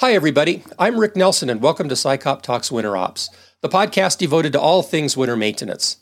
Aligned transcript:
Hi, 0.00 0.14
everybody. 0.14 0.62
I'm 0.78 0.98
Rick 0.98 1.14
Nelson, 1.14 1.50
and 1.50 1.60
welcome 1.60 1.90
to 1.90 1.94
SICOP 1.94 2.40
Talks 2.40 2.72
Winter 2.72 2.96
Ops, 2.96 3.28
the 3.60 3.68
podcast 3.68 4.16
devoted 4.16 4.54
to 4.54 4.58
all 4.58 4.82
things 4.82 5.14
winter 5.14 5.36
maintenance. 5.36 5.98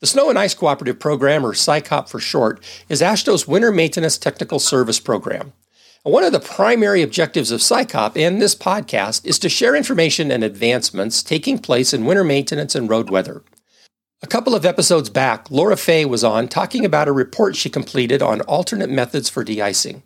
The 0.00 0.06
Snow 0.06 0.30
and 0.30 0.38
Ice 0.38 0.54
Cooperative 0.54 0.98
Program, 0.98 1.44
or 1.44 1.52
SICOP 1.52 2.08
for 2.08 2.18
short, 2.18 2.64
is 2.88 3.02
AASHTO's 3.02 3.46
Winter 3.46 3.70
Maintenance 3.70 4.16
Technical 4.16 4.58
Service 4.58 4.98
Program. 4.98 5.52
And 6.02 6.14
one 6.14 6.24
of 6.24 6.32
the 6.32 6.40
primary 6.40 7.02
objectives 7.02 7.50
of 7.50 7.60
SICOP 7.60 8.16
and 8.16 8.40
this 8.40 8.54
podcast 8.54 9.26
is 9.26 9.38
to 9.40 9.50
share 9.50 9.76
information 9.76 10.30
and 10.30 10.42
advancements 10.42 11.22
taking 11.22 11.58
place 11.58 11.92
in 11.92 12.06
winter 12.06 12.24
maintenance 12.24 12.74
and 12.74 12.88
road 12.88 13.10
weather. 13.10 13.42
A 14.22 14.26
couple 14.26 14.54
of 14.54 14.64
episodes 14.64 15.10
back, 15.10 15.50
Laura 15.50 15.76
Fay 15.76 16.06
was 16.06 16.24
on 16.24 16.48
talking 16.48 16.86
about 16.86 17.06
a 17.06 17.12
report 17.12 17.54
she 17.54 17.68
completed 17.68 18.22
on 18.22 18.40
alternate 18.40 18.88
methods 18.88 19.28
for 19.28 19.44
de-icing. 19.44 20.04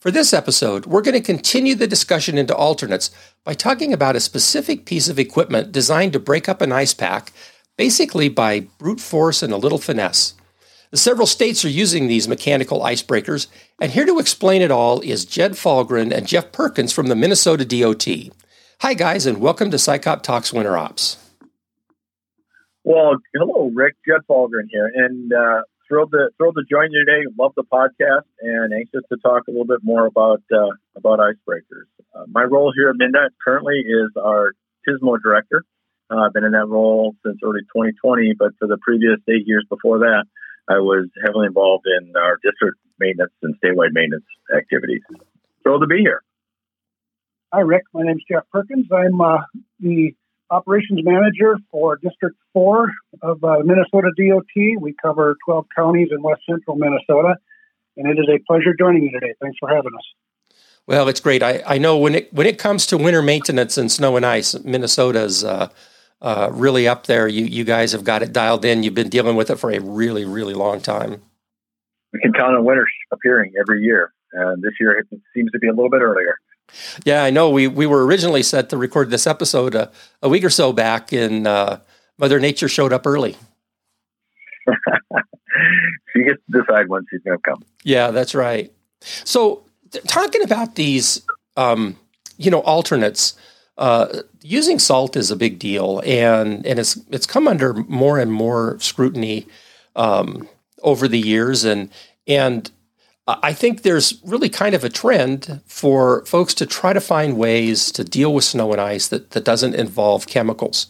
For 0.00 0.10
this 0.10 0.32
episode, 0.32 0.86
we're 0.86 1.02
going 1.02 1.12
to 1.12 1.20
continue 1.20 1.74
the 1.74 1.86
discussion 1.86 2.38
into 2.38 2.56
alternates 2.56 3.10
by 3.44 3.52
talking 3.52 3.92
about 3.92 4.16
a 4.16 4.20
specific 4.20 4.86
piece 4.86 5.10
of 5.10 5.18
equipment 5.18 5.72
designed 5.72 6.14
to 6.14 6.18
break 6.18 6.48
up 6.48 6.62
an 6.62 6.72
ice 6.72 6.94
pack, 6.94 7.34
basically 7.76 8.30
by 8.30 8.60
brute 8.78 8.98
force 8.98 9.42
and 9.42 9.52
a 9.52 9.58
little 9.58 9.76
finesse. 9.76 10.32
Several 10.94 11.26
states 11.26 11.66
are 11.66 11.68
using 11.68 12.06
these 12.06 12.28
mechanical 12.28 12.80
icebreakers, 12.80 13.48
and 13.78 13.92
here 13.92 14.06
to 14.06 14.18
explain 14.18 14.62
it 14.62 14.70
all 14.70 15.02
is 15.02 15.26
Jed 15.26 15.52
Falgren 15.52 16.10
and 16.10 16.26
Jeff 16.26 16.50
Perkins 16.50 16.94
from 16.94 17.08
the 17.08 17.14
Minnesota 17.14 17.66
DOT. 17.66 18.08
Hi, 18.80 18.94
guys, 18.94 19.26
and 19.26 19.38
welcome 19.38 19.70
to 19.70 19.76
SICOP 19.76 20.22
Talks 20.22 20.50
Winter 20.50 20.78
Ops. 20.78 21.18
Well, 22.84 23.18
hello, 23.34 23.70
Rick. 23.74 23.96
Jed 24.08 24.22
Falgren 24.26 24.68
here, 24.70 24.90
and 24.94 25.30
uh, 25.30 25.60
thrilled 25.90 26.12
to 26.12 26.30
thrilled 26.38 26.54
to 26.54 26.62
join 26.70 26.92
you 26.92 27.04
today. 27.04 27.26
Love 27.38 27.52
the 27.56 27.64
podcast 27.64 28.24
and 28.40 28.72
anxious 28.72 29.02
to 29.10 29.18
talk 29.18 29.48
a 29.48 29.50
little 29.50 29.66
bit 29.66 29.80
more 29.82 30.06
about 30.06 30.42
uh, 30.54 30.70
about 30.96 31.18
icebreakers. 31.18 31.90
Uh, 32.14 32.24
my 32.28 32.44
role 32.44 32.72
here 32.74 32.88
at 32.88 32.96
MnDOT 32.96 33.30
currently 33.44 33.80
is 33.84 34.10
our 34.16 34.52
TISMO 34.88 35.18
director. 35.22 35.64
Uh, 36.10 36.26
I've 36.26 36.32
been 36.32 36.44
in 36.44 36.52
that 36.52 36.66
role 36.66 37.14
since 37.24 37.38
early 37.44 37.60
2020, 37.74 38.34
but 38.38 38.52
for 38.58 38.66
the 38.66 38.78
previous 38.80 39.18
eight 39.28 39.46
years 39.46 39.66
before 39.68 39.98
that, 39.98 40.24
I 40.68 40.78
was 40.78 41.08
heavily 41.24 41.46
involved 41.46 41.86
in 41.86 42.12
our 42.16 42.38
district 42.42 42.78
maintenance 42.98 43.32
and 43.42 43.54
statewide 43.62 43.92
maintenance 43.92 44.24
activities. 44.56 45.02
Thrilled 45.62 45.82
to 45.82 45.86
be 45.86 45.98
here. 45.98 46.22
Hi, 47.52 47.60
Rick. 47.60 47.82
My 47.92 48.02
name 48.02 48.16
is 48.16 48.24
Jeff 48.30 48.44
Perkins. 48.52 48.86
I'm 48.92 49.20
uh, 49.20 49.38
the 49.80 50.14
operations 50.50 51.00
manager 51.02 51.56
for 51.70 51.96
District 51.96 52.36
4 52.52 52.90
of 53.22 53.42
uh, 53.44 53.58
Minnesota 53.64 54.10
DOT. 54.16 54.80
We 54.80 54.94
cover 55.00 55.36
12 55.46 55.66
counties 55.74 56.08
in 56.10 56.22
west 56.22 56.42
central 56.48 56.76
Minnesota, 56.76 57.36
and 57.96 58.08
it 58.08 58.20
is 58.20 58.28
a 58.28 58.38
pleasure 58.46 58.74
joining 58.78 59.04
you 59.04 59.12
today. 59.12 59.34
Thanks 59.40 59.58
for 59.58 59.68
having 59.68 59.92
us. 59.96 60.52
Well, 60.86 61.08
it's 61.08 61.20
great. 61.20 61.42
I, 61.42 61.62
I 61.66 61.78
know 61.78 61.98
when 61.98 62.14
it 62.16 62.32
when 62.32 62.46
it 62.46 62.58
comes 62.58 62.86
to 62.86 62.98
winter 62.98 63.22
maintenance 63.22 63.78
and 63.78 63.92
snow 63.92 64.16
and 64.16 64.26
ice, 64.26 64.58
Minnesota's 64.64 65.44
uh, 65.44 65.68
uh, 66.20 66.50
really 66.52 66.88
up 66.88 67.06
there. 67.06 67.28
You 67.28 67.44
you 67.44 67.64
guys 67.64 67.92
have 67.92 68.02
got 68.02 68.22
it 68.22 68.32
dialed 68.32 68.64
in. 68.64 68.82
You've 68.82 68.94
been 68.94 69.08
dealing 69.08 69.36
with 69.36 69.50
it 69.50 69.56
for 69.56 69.70
a 69.70 69.78
really 69.78 70.24
really 70.24 70.54
long 70.54 70.80
time. 70.80 71.22
We 72.12 72.20
can 72.20 72.32
count 72.32 72.56
on 72.56 72.64
winter 72.64 72.86
appearing 73.12 73.52
every 73.60 73.82
year, 73.82 74.12
and 74.32 74.62
this 74.62 74.72
year 74.80 74.98
it 74.98 75.06
seems 75.32 75.52
to 75.52 75.58
be 75.60 75.68
a 75.68 75.72
little 75.72 75.90
bit 75.90 76.00
earlier. 76.00 76.36
Yeah, 77.04 77.22
I 77.22 77.30
know. 77.30 77.50
We 77.50 77.66
we 77.66 77.86
were 77.86 78.04
originally 78.04 78.42
set 78.42 78.68
to 78.70 78.76
record 78.76 79.10
this 79.10 79.26
episode 79.26 79.74
a, 79.74 79.90
a 80.22 80.28
week 80.28 80.44
or 80.44 80.50
so 80.50 80.72
back, 80.72 81.12
and 81.12 81.46
uh, 81.46 81.80
Mother 82.18 82.40
Nature 82.40 82.68
showed 82.68 82.92
up 82.92 83.06
early. 83.06 83.36
she 86.12 86.24
gets 86.24 86.40
to 86.50 86.60
decide 86.60 86.88
when 86.88 87.04
she's 87.10 87.20
going 87.22 87.38
to 87.38 87.42
come. 87.42 87.62
Yeah, 87.82 88.10
that's 88.10 88.34
right. 88.34 88.72
So, 89.00 89.64
talking 90.06 90.42
about 90.42 90.74
these, 90.74 91.22
um, 91.56 91.96
you 92.36 92.50
know, 92.50 92.60
alternates. 92.60 93.34
Uh, 93.78 94.20
using 94.42 94.78
salt 94.78 95.16
is 95.16 95.30
a 95.30 95.36
big 95.36 95.58
deal, 95.58 96.02
and 96.04 96.66
and 96.66 96.78
it's 96.78 96.98
it's 97.10 97.24
come 97.26 97.48
under 97.48 97.72
more 97.72 98.18
and 98.18 98.30
more 98.30 98.78
scrutiny 98.78 99.46
um, 99.96 100.46
over 100.82 101.08
the 101.08 101.18
years, 101.18 101.64
and 101.64 101.88
and 102.26 102.70
I 103.26 103.52
think 103.52 103.82
there's 103.82 104.20
really 104.24 104.48
kind 104.48 104.74
of 104.74 104.82
a 104.82 104.88
trend 104.88 105.60
for 105.66 106.24
folks 106.26 106.54
to 106.54 106.66
try 106.66 106.92
to 106.92 107.00
find 107.00 107.36
ways 107.36 107.92
to 107.92 108.02
deal 108.02 108.34
with 108.34 108.44
snow 108.44 108.72
and 108.72 108.80
ice 108.80 109.08
that, 109.08 109.30
that 109.30 109.44
doesn't 109.44 109.74
involve 109.74 110.26
chemicals. 110.26 110.86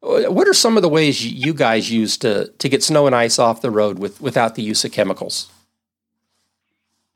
What 0.00 0.46
are 0.46 0.54
some 0.54 0.76
of 0.76 0.82
the 0.82 0.88
ways 0.88 1.24
you 1.24 1.54
guys 1.54 1.90
use 1.90 2.16
to, 2.18 2.48
to 2.58 2.68
get 2.68 2.82
snow 2.82 3.06
and 3.06 3.14
ice 3.16 3.38
off 3.38 3.62
the 3.62 3.70
road 3.70 3.98
with, 3.98 4.20
without 4.20 4.54
the 4.54 4.62
use 4.62 4.84
of 4.84 4.92
chemicals? 4.92 5.50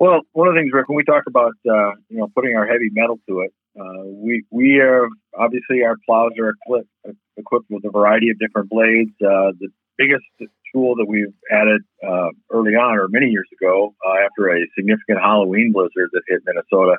Well, 0.03 0.23
one 0.33 0.49
of 0.49 0.55
the 0.55 0.61
things, 0.61 0.73
Rick, 0.73 0.89
when 0.89 0.97
we 0.97 1.05
talk 1.05 1.25
about 1.29 1.55
uh, 1.65 1.93
you 2.09 2.19
know 2.19 2.29
putting 2.35 2.57
our 2.57 2.67
heavy 2.67 2.91
metal 2.91 3.21
to 3.29 3.43
it, 3.43 3.55
uh, 3.79 4.03
we 4.05 4.43
we 4.51 4.81
are 4.81 5.09
obviously 5.39 5.85
our 5.85 5.95
plows 6.05 6.33
are 6.41 6.51
equipped, 6.51 6.89
equipped 7.37 7.71
with 7.71 7.85
a 7.85 7.91
variety 7.91 8.31
of 8.31 8.39
different 8.41 8.69
blades. 8.69 9.13
Uh, 9.21 9.53
the 9.61 9.69
biggest 9.97 10.25
tool 10.73 10.95
that 10.97 11.07
we've 11.07 11.35
added 11.51 11.83
uh, 12.07 12.29
early 12.51 12.75
on, 12.75 12.99
or 12.99 13.09
many 13.09 13.27
years 13.27 13.49
ago, 13.61 13.95
uh, 14.07 14.25
after 14.25 14.49
a 14.49 14.67
significant 14.77 15.21
Halloween 15.21 15.73
blizzard 15.73 16.11
that 16.13 16.23
hit 16.27 16.43
Minnesota, 16.47 16.97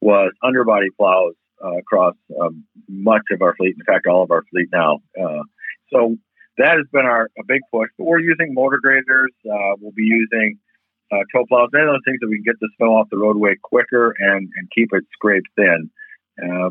was 0.00 0.32
underbody 0.42 0.88
plows 0.98 1.34
uh, 1.64 1.76
across 1.78 2.14
um, 2.40 2.64
much 2.88 3.22
of 3.30 3.42
our 3.42 3.54
fleet. 3.56 3.74
In 3.78 3.84
fact, 3.84 4.06
all 4.06 4.22
of 4.22 4.30
our 4.30 4.42
fleet 4.50 4.68
now. 4.72 5.00
Uh, 5.18 5.42
so 5.92 6.16
that 6.58 6.76
has 6.76 6.86
been 6.92 7.06
our 7.06 7.28
a 7.38 7.44
big 7.46 7.60
push. 7.72 7.88
But 7.98 8.04
we're 8.04 8.20
using 8.20 8.54
motor 8.54 8.78
graders. 8.82 9.32
Uh, 9.44 9.74
we'll 9.80 9.92
be 9.92 10.04
using 10.04 10.58
uh, 11.12 11.24
tow 11.34 11.44
plows. 11.48 11.70
Many 11.72 11.86
of 11.86 11.92
those 11.94 12.04
things 12.04 12.18
that 12.20 12.28
we 12.28 12.36
can 12.36 12.44
get 12.44 12.60
the 12.60 12.70
snow 12.76 12.96
off 12.96 13.08
the 13.10 13.18
roadway 13.18 13.54
quicker 13.62 14.14
and, 14.18 14.48
and 14.56 14.68
keep 14.74 14.90
it 14.92 15.04
scraped 15.12 15.48
thin. 15.56 15.90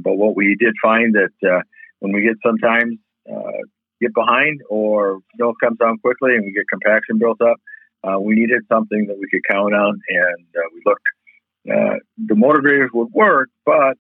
but 0.04 0.16
what 0.16 0.36
we 0.36 0.56
did 0.60 0.74
find 0.82 1.16
that 1.16 1.64
when 2.00 2.14
we 2.14 2.22
get 2.22 2.36
sometimes 2.46 2.98
get 4.04 4.14
behind 4.14 4.62
or 4.70 5.20
snow 5.36 5.54
comes 5.60 5.78
down 5.78 5.98
quickly 6.00 6.36
and 6.36 6.46
we 6.46 6.52
get 6.52 6.68
compaction 6.70 7.18
built 7.18 7.42
up, 7.42 7.58
uh, 8.04 8.20
we 8.20 8.36
needed 8.36 8.62
something 8.70 9.06
that 9.08 9.18
we 9.18 9.28
could 9.32 9.42
count 9.50 9.74
on. 9.74 10.00
And 10.10 10.46
uh, 10.56 10.68
we 10.74 10.82
looked, 10.86 11.08
uh, 11.72 12.00
the 12.18 12.36
motor 12.36 12.60
graders 12.60 12.92
would 12.94 13.12
work, 13.12 13.50
but 13.66 13.98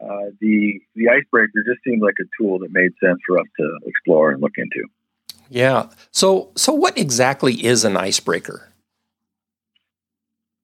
uh, 0.00 0.30
the 0.40 0.80
the 0.96 1.08
icebreaker 1.08 1.62
just 1.64 1.80
seemed 1.84 2.02
like 2.02 2.14
a 2.20 2.24
tool 2.36 2.58
that 2.58 2.72
made 2.72 2.90
sense 3.02 3.18
for 3.26 3.38
us 3.38 3.46
to 3.58 3.78
explore 3.86 4.32
and 4.32 4.42
look 4.42 4.52
into. 4.56 4.88
Yeah. 5.48 5.90
So 6.10 6.50
so 6.56 6.72
what 6.72 6.98
exactly 6.98 7.54
is 7.64 7.84
an 7.84 7.96
icebreaker? 7.96 8.68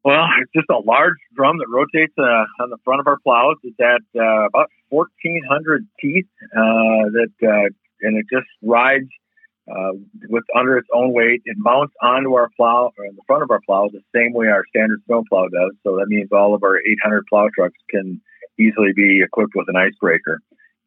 Well, 0.04 0.24
it's 0.40 0.50
just 0.54 0.70
a 0.70 0.78
large 0.78 1.18
drum 1.36 1.58
that 1.58 1.66
rotates 1.68 2.14
uh, 2.18 2.62
on 2.62 2.70
the 2.70 2.78
front 2.84 3.00
of 3.00 3.06
our 3.06 3.18
plows. 3.18 3.56
It's 3.62 3.78
at 3.78 4.00
uh, 4.18 4.46
about 4.46 4.70
1,400 4.88 5.86
teeth 6.00 6.26
that 6.52 7.70
and 8.02 8.16
it 8.16 8.26
just 8.32 8.48
rides 8.62 9.08
uh, 9.70 9.92
with 10.28 10.44
under 10.56 10.78
its 10.78 10.88
own 10.94 11.12
weight. 11.12 11.42
It 11.44 11.56
mounts 11.58 11.94
onto 12.02 12.34
our 12.34 12.48
plow 12.56 12.90
or 12.96 13.04
in 13.04 13.16
the 13.16 13.22
front 13.26 13.42
of 13.42 13.50
our 13.50 13.60
plow 13.66 13.88
the 13.92 14.00
same 14.14 14.32
way 14.32 14.46
our 14.48 14.64
standard 14.68 15.00
snow 15.06 15.24
plow 15.28 15.48
does. 15.48 15.72
So 15.84 15.96
that 15.96 16.06
means 16.08 16.30
all 16.32 16.54
of 16.54 16.62
our 16.62 16.78
800 16.78 17.26
plow 17.28 17.48
trucks 17.54 17.78
can 17.90 18.20
easily 18.58 18.92
be 18.94 19.22
equipped 19.22 19.52
with 19.54 19.68
an 19.68 19.76
icebreaker. 19.76 20.40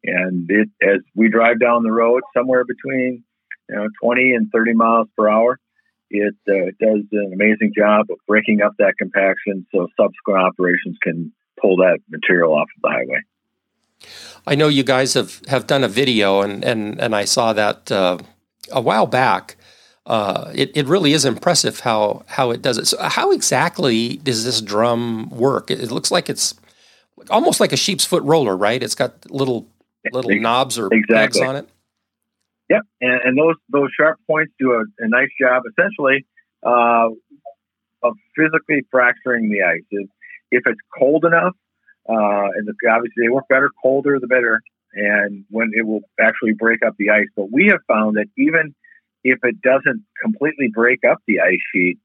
And 0.04 0.50
it, 0.50 0.68
as 0.82 1.00
we 1.14 1.28
drive 1.28 1.60
down 1.60 1.84
the 1.84 1.92
road, 1.92 2.22
somewhere 2.36 2.64
between 2.64 3.24
you 3.68 3.76
know 3.76 3.86
20 4.02 4.32
and 4.34 4.50
30 4.52 4.74
miles 4.74 5.08
per 5.16 5.28
hour, 5.28 5.58
it, 6.10 6.34
uh, 6.48 6.66
it 6.66 6.78
does 6.78 7.04
an 7.12 7.30
amazing 7.32 7.72
job 7.76 8.06
of 8.10 8.18
breaking 8.26 8.60
up 8.62 8.72
that 8.78 8.94
compaction 8.98 9.66
so 9.72 9.86
subsequent 9.98 10.40
operations 10.40 10.96
can 11.02 11.32
pull 11.60 11.76
that 11.76 11.98
material 12.10 12.52
off 12.52 12.68
of 12.76 12.82
the 12.82 12.88
highway. 12.88 13.20
I 14.46 14.54
know 14.54 14.68
you 14.68 14.82
guys 14.82 15.14
have, 15.14 15.40
have 15.48 15.66
done 15.66 15.84
a 15.84 15.88
video, 15.88 16.40
and, 16.40 16.64
and, 16.64 17.00
and 17.00 17.14
I 17.14 17.24
saw 17.24 17.52
that 17.52 17.90
uh, 17.92 18.18
a 18.70 18.80
while 18.80 19.06
back. 19.06 19.56
Uh, 20.04 20.50
it, 20.54 20.76
it 20.76 20.86
really 20.86 21.12
is 21.12 21.24
impressive 21.24 21.80
how, 21.80 22.24
how 22.26 22.50
it 22.50 22.60
does 22.60 22.76
it. 22.76 22.86
So, 22.86 23.00
how 23.00 23.30
exactly 23.30 24.16
does 24.16 24.44
this 24.44 24.60
drum 24.60 25.30
work? 25.30 25.70
It, 25.70 25.80
it 25.80 25.92
looks 25.92 26.10
like 26.10 26.28
it's 26.28 26.54
almost 27.30 27.60
like 27.60 27.72
a 27.72 27.76
sheep's 27.76 28.04
foot 28.04 28.22
roller, 28.24 28.56
right? 28.56 28.82
It's 28.82 28.96
got 28.96 29.30
little 29.30 29.68
little 30.10 30.34
knobs 30.40 30.78
or 30.78 30.88
exactly. 30.92 31.42
on 31.42 31.56
it. 31.56 31.68
Yep, 32.68 32.82
and, 33.00 33.20
and, 33.24 33.38
those 33.38 33.54
those 33.68 33.90
sharp 33.96 34.18
points 34.26 34.52
do 34.58 34.72
a, 34.72 34.82
a 34.98 35.08
nice 35.08 35.28
job, 35.40 35.62
essentially, 35.70 36.26
uh, 36.64 37.08
of 38.02 38.14
physically 38.36 38.82
fracturing 38.90 39.50
the 39.50 39.62
ice. 39.62 39.84
If, 39.90 40.08
if 40.50 40.62
it's 40.66 40.80
cold 40.98 41.24
enough, 41.24 41.54
uh, 42.08 42.48
and 42.56 42.66
the, 42.66 42.74
obviously, 42.90 43.24
they 43.24 43.28
work 43.28 43.48
better 43.48 43.70
colder 43.82 44.18
the 44.20 44.26
better, 44.26 44.60
and 44.94 45.44
when 45.50 45.70
it 45.74 45.86
will 45.86 46.02
actually 46.20 46.52
break 46.52 46.80
up 46.84 46.94
the 46.98 47.10
ice. 47.10 47.28
But 47.36 47.52
we 47.52 47.68
have 47.68 47.80
found 47.86 48.16
that 48.16 48.26
even 48.36 48.74
if 49.24 49.38
it 49.42 49.60
doesn't 49.62 50.04
completely 50.20 50.68
break 50.72 51.00
up 51.08 51.18
the 51.26 51.40
ice 51.40 51.62
sheet, 51.72 51.98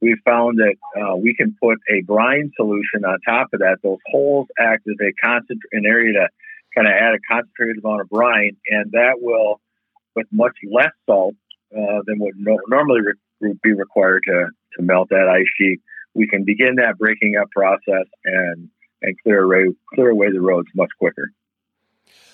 we've 0.00 0.20
found 0.24 0.58
that 0.58 0.74
uh, 1.00 1.16
we 1.16 1.34
can 1.34 1.54
put 1.62 1.78
a 1.90 2.02
brine 2.02 2.50
solution 2.56 3.04
on 3.04 3.18
top 3.26 3.48
of 3.52 3.60
that. 3.60 3.78
Those 3.82 3.98
holes 4.06 4.48
act 4.58 4.86
as 4.88 4.96
a 5.00 5.12
concent- 5.22 5.60
an 5.72 5.84
area 5.86 6.12
to 6.12 6.28
kind 6.74 6.88
of 6.88 6.94
add 6.94 7.14
a 7.14 7.20
concentrated 7.30 7.84
amount 7.84 8.00
of 8.00 8.08
brine, 8.08 8.56
and 8.68 8.92
that 8.92 9.16
will, 9.20 9.60
with 10.16 10.26
much 10.32 10.56
less 10.70 10.92
salt 11.06 11.34
uh, 11.76 12.00
than 12.06 12.18
would 12.18 12.34
no- 12.36 12.58
normally 12.68 13.00
re- 13.40 13.54
be 13.62 13.72
required 13.72 14.22
to 14.26 14.48
to 14.76 14.82
melt 14.82 15.10
that 15.10 15.28
ice 15.28 15.44
sheet, 15.58 15.80
we 16.14 16.26
can 16.26 16.44
begin 16.44 16.76
that 16.76 16.96
breaking 16.98 17.36
up 17.36 17.50
process 17.50 18.06
and 18.24 18.68
and 19.02 19.16
clear 19.22 19.42
away 19.42 19.74
clear 19.94 20.10
away 20.10 20.32
the 20.32 20.40
roads 20.40 20.68
much 20.74 20.90
quicker. 20.98 21.32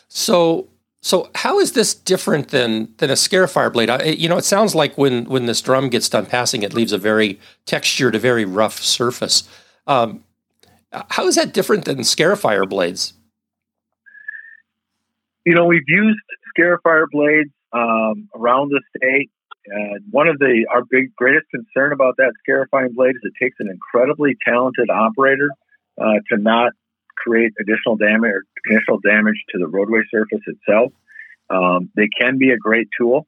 So, 0.08 0.68
so 1.00 1.30
how 1.34 1.58
is 1.60 1.72
this 1.72 1.94
different 1.94 2.48
than 2.48 2.94
than 2.98 3.10
a 3.10 3.14
Scarifier 3.14 3.72
blade? 3.72 3.90
I, 3.90 4.04
you 4.04 4.28
know, 4.28 4.38
it 4.38 4.44
sounds 4.44 4.74
like 4.74 4.96
when 4.96 5.24
when 5.26 5.46
this 5.46 5.60
drum 5.60 5.88
gets 5.88 6.08
done 6.08 6.26
passing, 6.26 6.62
it 6.62 6.74
leaves 6.74 6.92
a 6.92 6.98
very 6.98 7.38
textured, 7.66 8.14
a 8.14 8.18
very 8.18 8.44
rough 8.44 8.78
surface. 8.78 9.48
Um, 9.86 10.24
how 11.10 11.26
is 11.26 11.34
that 11.34 11.52
different 11.52 11.84
than 11.84 11.98
Scarifier 11.98 12.68
blades? 12.68 13.12
You 15.44 15.54
know, 15.54 15.66
we've 15.66 15.88
used 15.88 16.18
Scarifier 16.56 17.06
blades 17.10 17.50
um, 17.72 18.28
around 18.34 18.70
the 18.70 18.80
state. 18.96 19.30
And 19.66 20.02
one 20.10 20.28
of 20.28 20.38
the 20.38 20.66
our 20.72 20.82
big 20.90 21.14
greatest 21.14 21.46
concern 21.50 21.92
about 21.92 22.16
that 22.16 22.32
scarifying 22.42 22.94
blade 22.94 23.16
is 23.16 23.20
it 23.22 23.34
takes 23.42 23.56
an 23.60 23.68
incredibly 23.68 24.34
talented 24.46 24.88
operator 24.88 25.50
uh, 26.00 26.20
to 26.30 26.36
not 26.36 26.72
create 27.16 27.52
additional 27.60 27.96
damage 27.96 28.30
or 28.30 28.42
additional 28.70 28.98
damage 29.00 29.36
to 29.50 29.58
the 29.58 29.66
roadway 29.66 30.00
surface 30.10 30.44
itself. 30.46 30.92
Um, 31.50 31.90
they 31.96 32.08
can 32.20 32.38
be 32.38 32.50
a 32.50 32.56
great 32.56 32.88
tool, 32.98 33.26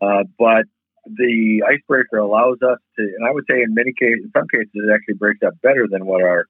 uh, 0.00 0.24
but 0.38 0.64
the 1.06 1.62
icebreaker 1.66 2.18
allows 2.18 2.58
us 2.62 2.78
to, 2.96 3.02
and 3.02 3.26
I 3.26 3.32
would 3.32 3.44
say 3.48 3.62
in 3.62 3.74
many 3.74 3.92
cases, 3.92 4.24
in 4.24 4.30
some 4.36 4.48
cases, 4.48 4.70
it 4.74 4.92
actually 4.92 5.14
breaks 5.14 5.40
up 5.46 5.54
better 5.62 5.86
than 5.90 6.06
what 6.06 6.22
our 6.22 6.46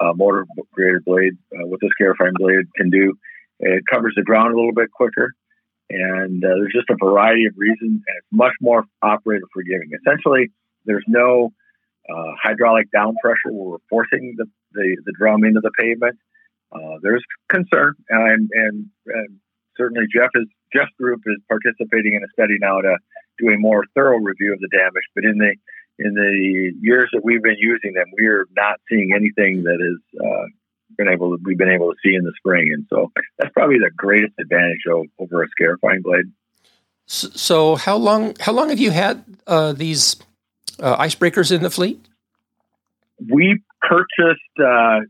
uh, 0.00 0.12
motor 0.14 0.46
grader 0.72 1.00
blade, 1.04 1.38
uh, 1.54 1.66
what 1.66 1.80
the 1.80 1.90
scarifying 1.92 2.34
blade 2.36 2.66
can 2.76 2.90
do. 2.90 3.14
It 3.58 3.84
covers 3.90 4.14
the 4.16 4.22
ground 4.22 4.52
a 4.52 4.56
little 4.56 4.74
bit 4.74 4.90
quicker, 4.92 5.32
and 5.88 6.44
uh, 6.44 6.48
there's 6.48 6.74
just 6.74 6.90
a 6.90 6.96
variety 7.02 7.46
of 7.46 7.54
reasons, 7.56 8.02
and 8.06 8.16
it's 8.18 8.26
much 8.30 8.52
more 8.60 8.84
operator 9.02 9.46
forgiving. 9.52 9.90
Essentially, 10.00 10.50
there's 10.84 11.04
no 11.08 11.52
uh, 12.08 12.32
hydraulic 12.42 12.90
down 12.90 13.16
pressure 13.22 13.50
where 13.50 13.70
we're 13.70 13.86
forcing 13.88 14.34
the, 14.36 14.46
the, 14.76 14.96
the 15.04 15.12
drum 15.18 15.44
into 15.44 15.60
the 15.60 15.72
pavement. 15.78 16.18
Uh, 16.72 16.98
there's 17.02 17.24
concern, 17.48 17.94
and, 18.08 18.50
and, 18.52 18.86
and 19.06 19.40
certainly 19.76 20.06
Jeff 20.12 20.30
is 20.34 20.46
Jeff's 20.72 20.92
group 20.98 21.22
is 21.26 21.40
participating 21.48 22.14
in 22.14 22.22
a 22.22 22.30
study 22.32 22.56
now 22.60 22.80
to 22.80 22.98
do 23.38 23.48
a 23.50 23.58
more 23.58 23.84
thorough 23.94 24.18
review 24.18 24.52
of 24.52 24.60
the 24.60 24.68
damage. 24.68 25.04
But 25.14 25.24
in 25.24 25.38
the 25.38 25.54
in 25.98 26.14
the 26.14 26.72
years 26.80 27.08
that 27.12 27.24
we've 27.24 27.42
been 27.42 27.56
using 27.58 27.94
them, 27.94 28.06
we're 28.12 28.46
not 28.54 28.80
seeing 28.88 29.12
anything 29.14 29.62
that 29.62 29.78
is 29.80 30.20
uh, 30.20 30.46
been 30.98 31.08
able 31.08 31.36
to, 31.36 31.42
we've 31.44 31.56
been 31.56 31.70
able 31.70 31.92
to 31.92 31.96
see 32.04 32.14
in 32.14 32.24
the 32.24 32.32
spring, 32.36 32.72
and 32.72 32.86
so 32.90 33.10
that's 33.38 33.52
probably 33.52 33.78
the 33.78 33.90
greatest 33.96 34.34
advantage 34.38 34.84
of, 34.90 35.06
over 35.18 35.42
a 35.42 35.48
scarifying 35.48 36.02
blade. 36.02 36.26
So, 37.06 37.76
how 37.76 37.96
long 37.96 38.34
how 38.40 38.52
long 38.52 38.68
have 38.70 38.80
you 38.80 38.90
had 38.90 39.24
uh, 39.46 39.72
these 39.72 40.16
uh, 40.80 40.96
icebreakers 40.98 41.54
in 41.54 41.62
the 41.62 41.70
fleet? 41.70 42.04
We 43.18 43.62
purchased 43.80 44.40
uh, 44.60 45.00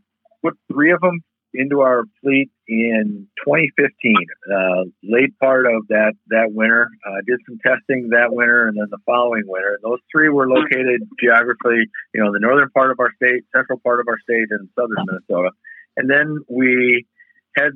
three 0.71 0.91
of 0.91 1.01
them 1.01 1.21
into 1.53 1.81
our 1.81 2.03
fleet 2.21 2.51
in 2.67 3.27
2015, 3.45 4.15
uh, 4.51 4.83
late 5.03 5.37
part 5.39 5.65
of 5.65 5.87
that 5.89 6.13
that 6.27 6.51
winter. 6.51 6.89
Uh, 7.05 7.21
did 7.25 7.39
some 7.47 7.57
testing 7.65 8.09
that 8.09 8.29
winter, 8.29 8.67
and 8.67 8.77
then 8.77 8.87
the 8.91 8.99
following 9.05 9.43
winter. 9.45 9.79
Those 9.81 9.99
three 10.11 10.29
were 10.29 10.47
located 10.47 11.01
geographically, 11.19 11.87
you 12.13 12.23
know, 12.23 12.31
the 12.31 12.39
northern 12.39 12.69
part 12.69 12.91
of 12.91 12.99
our 12.99 13.11
state, 13.15 13.43
central 13.55 13.79
part 13.79 13.99
of 13.99 14.07
our 14.07 14.19
state, 14.19 14.47
and 14.51 14.69
southern 14.75 15.03
Minnesota. 15.05 15.51
And 15.95 16.09
then 16.09 16.37
we 16.47 17.07
had 17.55 17.71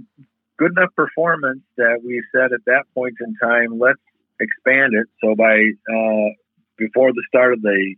good 0.57 0.71
enough 0.77 0.93
performance 0.95 1.61
that 1.77 2.01
we 2.05 2.21
said 2.31 2.53
at 2.53 2.61
that 2.67 2.83
point 2.93 3.15
in 3.19 3.35
time, 3.41 3.79
let's 3.79 4.01
expand 4.39 4.93
it. 4.93 5.07
So 5.23 5.35
by 5.35 5.55
uh, 5.89 6.29
before 6.77 7.13
the 7.13 7.23
start 7.27 7.53
of 7.53 7.61
the 7.61 7.95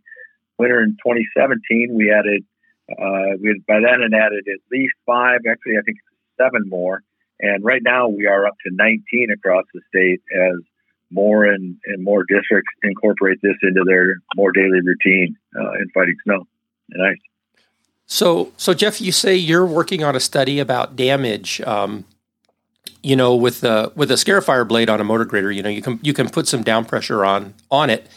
winter 0.58 0.82
in 0.82 0.92
2017, 0.92 1.90
we 1.94 2.12
added 2.12 2.44
uh, 2.92 3.38
we 3.42 3.50
had, 3.50 3.66
by 3.66 3.80
then 3.80 4.02
had 4.02 4.14
added 4.14 4.46
at 4.48 4.60
least 4.72 4.94
five, 5.06 5.40
actually 5.50 5.78
I 5.78 5.82
think 5.86 5.98
seven 6.38 6.68
more, 6.68 7.02
and 7.40 7.64
right 7.64 7.82
now 7.82 8.08
we 8.08 8.28
are 8.28 8.46
up 8.46 8.56
to 8.66 8.74
19 8.74 9.30
across 9.32 9.66
the 9.74 9.82
state 9.90 10.22
as 10.36 10.60
more 11.12 11.46
and, 11.46 11.78
and 11.86 12.04
more 12.04 12.24
districts 12.24 12.72
incorporate 12.82 13.40
this 13.42 13.56
into 13.62 13.84
their 13.86 14.18
more 14.36 14.52
daily 14.52 14.82
routine 14.84 15.36
uh, 15.56 15.74
in 15.74 15.88
fighting 15.94 16.16
snow 16.24 16.46
and 16.92 17.06
ice. 17.06 17.18
So, 18.06 18.52
so 18.58 18.74
Jeff, 18.74 19.00
you 19.00 19.12
say 19.12 19.36
you're 19.36 19.66
working 19.66 20.04
on 20.04 20.16
a 20.16 20.20
study 20.20 20.60
about 20.60 20.96
damage. 20.96 21.62
Um, 21.62 22.06
you 23.02 23.16
know, 23.16 23.36
with 23.36 23.64
a 23.64 23.92
with 23.96 24.12
a 24.12 24.16
scarifier 24.16 24.68
blade 24.68 24.90
on 24.90 25.02
a 25.02 25.04
motor 25.04 25.26
grader, 25.26 25.52
you 25.52 25.62
know, 25.62 25.70
you 25.70 25.82
can 25.82 26.00
you 26.02 26.14
can 26.14 26.30
put 26.30 26.48
some 26.48 26.64
down 26.64 26.86
pressure 26.86 27.26
on 27.26 27.54
on 27.70 27.90
it. 27.90 28.08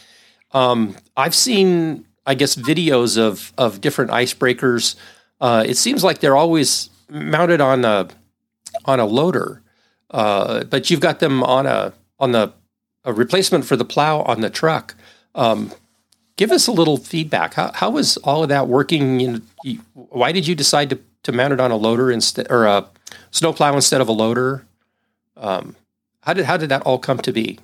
Um, 0.51 0.95
I've 1.15 1.35
seen, 1.35 2.05
I 2.27 2.35
guess, 2.35 2.55
videos 2.55 3.17
of 3.17 3.53
of 3.57 3.81
different 3.81 4.11
icebreakers. 4.11 4.95
Uh, 5.39 5.63
it 5.65 5.77
seems 5.77 6.03
like 6.03 6.19
they're 6.19 6.35
always 6.35 6.89
mounted 7.09 7.61
on 7.61 7.85
a 7.85 8.09
on 8.85 8.99
a 8.99 9.05
loader, 9.05 9.61
uh, 10.11 10.65
but 10.65 10.89
you've 10.91 10.99
got 10.99 11.19
them 11.19 11.43
on 11.43 11.65
a 11.65 11.93
on 12.19 12.33
the 12.33 12.53
a 13.05 13.13
replacement 13.13 13.65
for 13.65 13.77
the 13.77 13.85
plow 13.85 14.21
on 14.23 14.41
the 14.41 14.49
truck. 14.49 14.93
Um, 15.33 15.71
give 16.35 16.51
us 16.51 16.67
a 16.67 16.71
little 16.71 16.97
feedback. 16.97 17.53
How 17.53 17.71
how 17.73 17.89
was 17.89 18.17
all 18.17 18.43
of 18.43 18.49
that 18.49 18.67
working? 18.67 19.41
Why 19.93 20.31
did 20.33 20.45
you 20.47 20.53
decide 20.53 20.89
to 20.89 20.99
to 21.23 21.31
mount 21.31 21.53
it 21.53 21.59
on 21.61 21.71
a 21.71 21.77
loader 21.77 22.11
instead 22.11 22.47
or 22.49 22.65
a 22.65 22.87
snowplow 23.31 23.73
instead 23.73 24.01
of 24.01 24.09
a 24.09 24.11
loader? 24.13 24.65
Um, 25.37 25.75
how 26.21 26.33
did 26.33 26.45
how 26.45 26.57
did 26.57 26.69
that 26.69 26.81
all 26.81 26.99
come 26.99 27.19
to 27.19 27.31
be? 27.31 27.59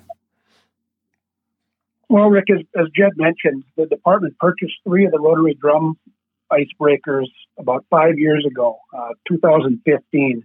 Well, 2.08 2.28
Rick, 2.28 2.46
as, 2.50 2.64
as 2.78 2.86
Jed 2.94 3.12
mentioned, 3.16 3.64
the 3.76 3.86
department 3.86 4.38
purchased 4.38 4.74
three 4.84 5.06
of 5.06 5.12
the 5.12 5.20
rotary 5.20 5.54
drum 5.54 5.96
icebreakers 6.52 7.28
about 7.58 7.84
five 7.90 8.18
years 8.18 8.44
ago, 8.46 8.78
uh, 8.96 9.10
2015. 9.28 10.44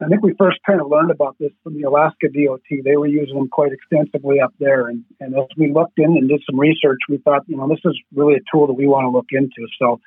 I 0.00 0.06
think 0.06 0.22
we 0.22 0.32
first 0.38 0.58
kind 0.64 0.80
of 0.80 0.88
learned 0.88 1.10
about 1.10 1.36
this 1.40 1.50
from 1.64 1.74
the 1.74 1.82
Alaska 1.82 2.28
DOT. 2.28 2.60
They 2.84 2.96
were 2.96 3.08
using 3.08 3.34
them 3.34 3.48
quite 3.48 3.72
extensively 3.72 4.40
up 4.40 4.54
there. 4.60 4.86
And, 4.86 5.04
and 5.18 5.34
as 5.34 5.46
we 5.56 5.72
looked 5.72 5.98
in 5.98 6.16
and 6.16 6.28
did 6.28 6.40
some 6.48 6.58
research, 6.58 7.00
we 7.08 7.18
thought, 7.18 7.42
you 7.48 7.56
know, 7.56 7.68
this 7.68 7.80
is 7.84 7.98
really 8.14 8.34
a 8.34 8.44
tool 8.52 8.68
that 8.68 8.74
we 8.74 8.86
want 8.86 9.06
to 9.06 9.10
look 9.10 9.26
into. 9.32 9.66
So 9.78 10.00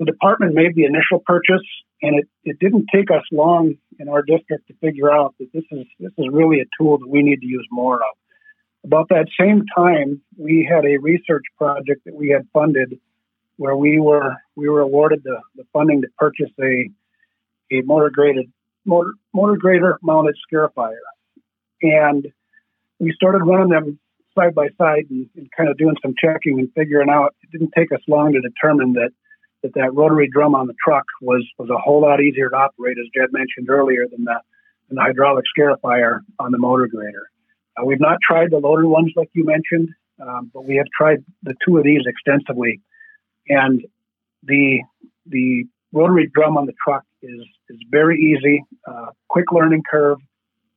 the 0.00 0.04
department 0.04 0.54
made 0.54 0.74
the 0.74 0.84
initial 0.84 1.22
purchase, 1.24 1.64
and 2.02 2.18
it, 2.18 2.28
it 2.44 2.58
didn't 2.58 2.86
take 2.92 3.10
us 3.12 3.22
long 3.30 3.76
in 4.00 4.08
our 4.08 4.22
district 4.22 4.66
to 4.66 4.74
figure 4.80 5.12
out 5.12 5.34
that 5.38 5.52
this 5.52 5.64
is 5.70 5.86
this 6.00 6.12
is 6.18 6.26
really 6.32 6.60
a 6.60 6.64
tool 6.76 6.98
that 6.98 7.08
we 7.08 7.22
need 7.22 7.40
to 7.40 7.46
use 7.46 7.66
more 7.70 7.96
of. 7.96 8.16
About 8.84 9.08
that 9.10 9.26
same 9.38 9.64
time, 9.76 10.20
we 10.36 10.66
had 10.68 10.84
a 10.84 10.98
research 10.98 11.44
project 11.58 12.04
that 12.06 12.14
we 12.14 12.30
had 12.30 12.46
funded 12.52 12.98
where 13.56 13.76
we 13.76 14.00
were 14.00 14.36
we 14.56 14.68
were 14.68 14.80
awarded 14.80 15.22
the, 15.22 15.38
the 15.54 15.64
funding 15.72 16.00
to 16.00 16.08
purchase 16.18 16.50
a 16.60 16.90
a 17.70 17.82
motor 17.82 18.10
graded 18.10 18.50
motor, 18.84 19.12
motor 19.34 19.56
grader 19.56 19.98
mounted 20.02 20.36
scarifier. 20.50 20.96
And 21.82 22.26
we 22.98 23.12
started 23.12 23.44
running 23.44 23.68
them 23.68 23.98
side 24.34 24.54
by 24.54 24.68
side 24.78 25.06
and, 25.10 25.28
and, 25.36 25.48
kind 25.56 25.68
of 25.68 25.76
doing 25.76 25.96
some 26.02 26.14
checking 26.22 26.58
and 26.58 26.70
figuring 26.74 27.10
out 27.10 27.34
it 27.42 27.50
didn't 27.50 27.72
take 27.76 27.92
us 27.92 28.00
long 28.08 28.32
to 28.32 28.40
determine 28.40 28.94
that 28.94 29.10
that, 29.62 29.74
that 29.74 29.92
rotary 29.94 30.28
drum 30.32 30.54
on 30.54 30.66
the 30.66 30.74
truck 30.82 31.04
was 31.20 31.46
was 31.58 31.68
a 31.68 31.76
whole 31.76 32.00
lot 32.00 32.20
easier 32.22 32.48
to 32.48 32.56
operate, 32.56 32.96
as 32.98 33.10
Jed 33.14 33.30
mentioned 33.32 33.68
earlier, 33.68 34.06
than 34.10 34.24
the, 34.24 34.40
than 34.88 34.96
the 34.96 35.02
hydraulic 35.02 35.44
scarifier 35.56 36.20
on 36.38 36.50
the 36.50 36.58
motor 36.58 36.86
grader. 36.86 37.30
Uh, 37.80 37.84
we've 37.84 38.00
not 38.00 38.18
tried 38.26 38.50
the 38.50 38.58
loader 38.58 38.86
ones 38.86 39.12
like 39.16 39.30
you 39.32 39.44
mentioned, 39.44 39.88
um, 40.20 40.50
but 40.52 40.64
we 40.64 40.76
have 40.76 40.86
tried 40.96 41.24
the 41.42 41.54
two 41.66 41.78
of 41.78 41.84
these 41.84 42.02
extensively, 42.06 42.80
and 43.48 43.86
the 44.42 44.80
the 45.26 45.64
rotary 45.92 46.30
drum 46.32 46.56
on 46.56 46.66
the 46.66 46.74
truck 46.84 47.04
is 47.22 47.40
is 47.68 47.78
very 47.90 48.18
easy, 48.18 48.64
uh, 48.86 49.06
quick 49.28 49.52
learning 49.52 49.82
curve, 49.88 50.18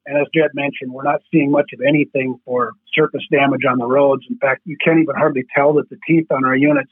and 0.05 0.17
as 0.17 0.27
Jed 0.33 0.51
mentioned, 0.53 0.91
we're 0.91 1.03
not 1.03 1.22
seeing 1.31 1.51
much 1.51 1.72
of 1.74 1.81
anything 1.81 2.39
for 2.45 2.74
surface 2.93 3.24
damage 3.31 3.62
on 3.69 3.77
the 3.77 3.86
roads. 3.86 4.24
In 4.29 4.38
fact, 4.38 4.62
you 4.65 4.77
can't 4.83 5.00
even 5.00 5.15
hardly 5.15 5.45
tell 5.55 5.74
that 5.74 5.89
the 5.89 5.98
teeth 6.07 6.27
on 6.31 6.45
our 6.45 6.55
units 6.55 6.91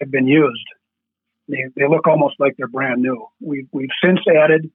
have 0.00 0.10
been 0.10 0.26
used. 0.26 0.66
They, 1.48 1.64
they 1.76 1.88
look 1.88 2.06
almost 2.06 2.34
like 2.38 2.56
they're 2.56 2.66
brand 2.66 3.00
new. 3.00 3.28
We've, 3.40 3.68
we've 3.72 3.88
since 4.04 4.20
added 4.28 4.70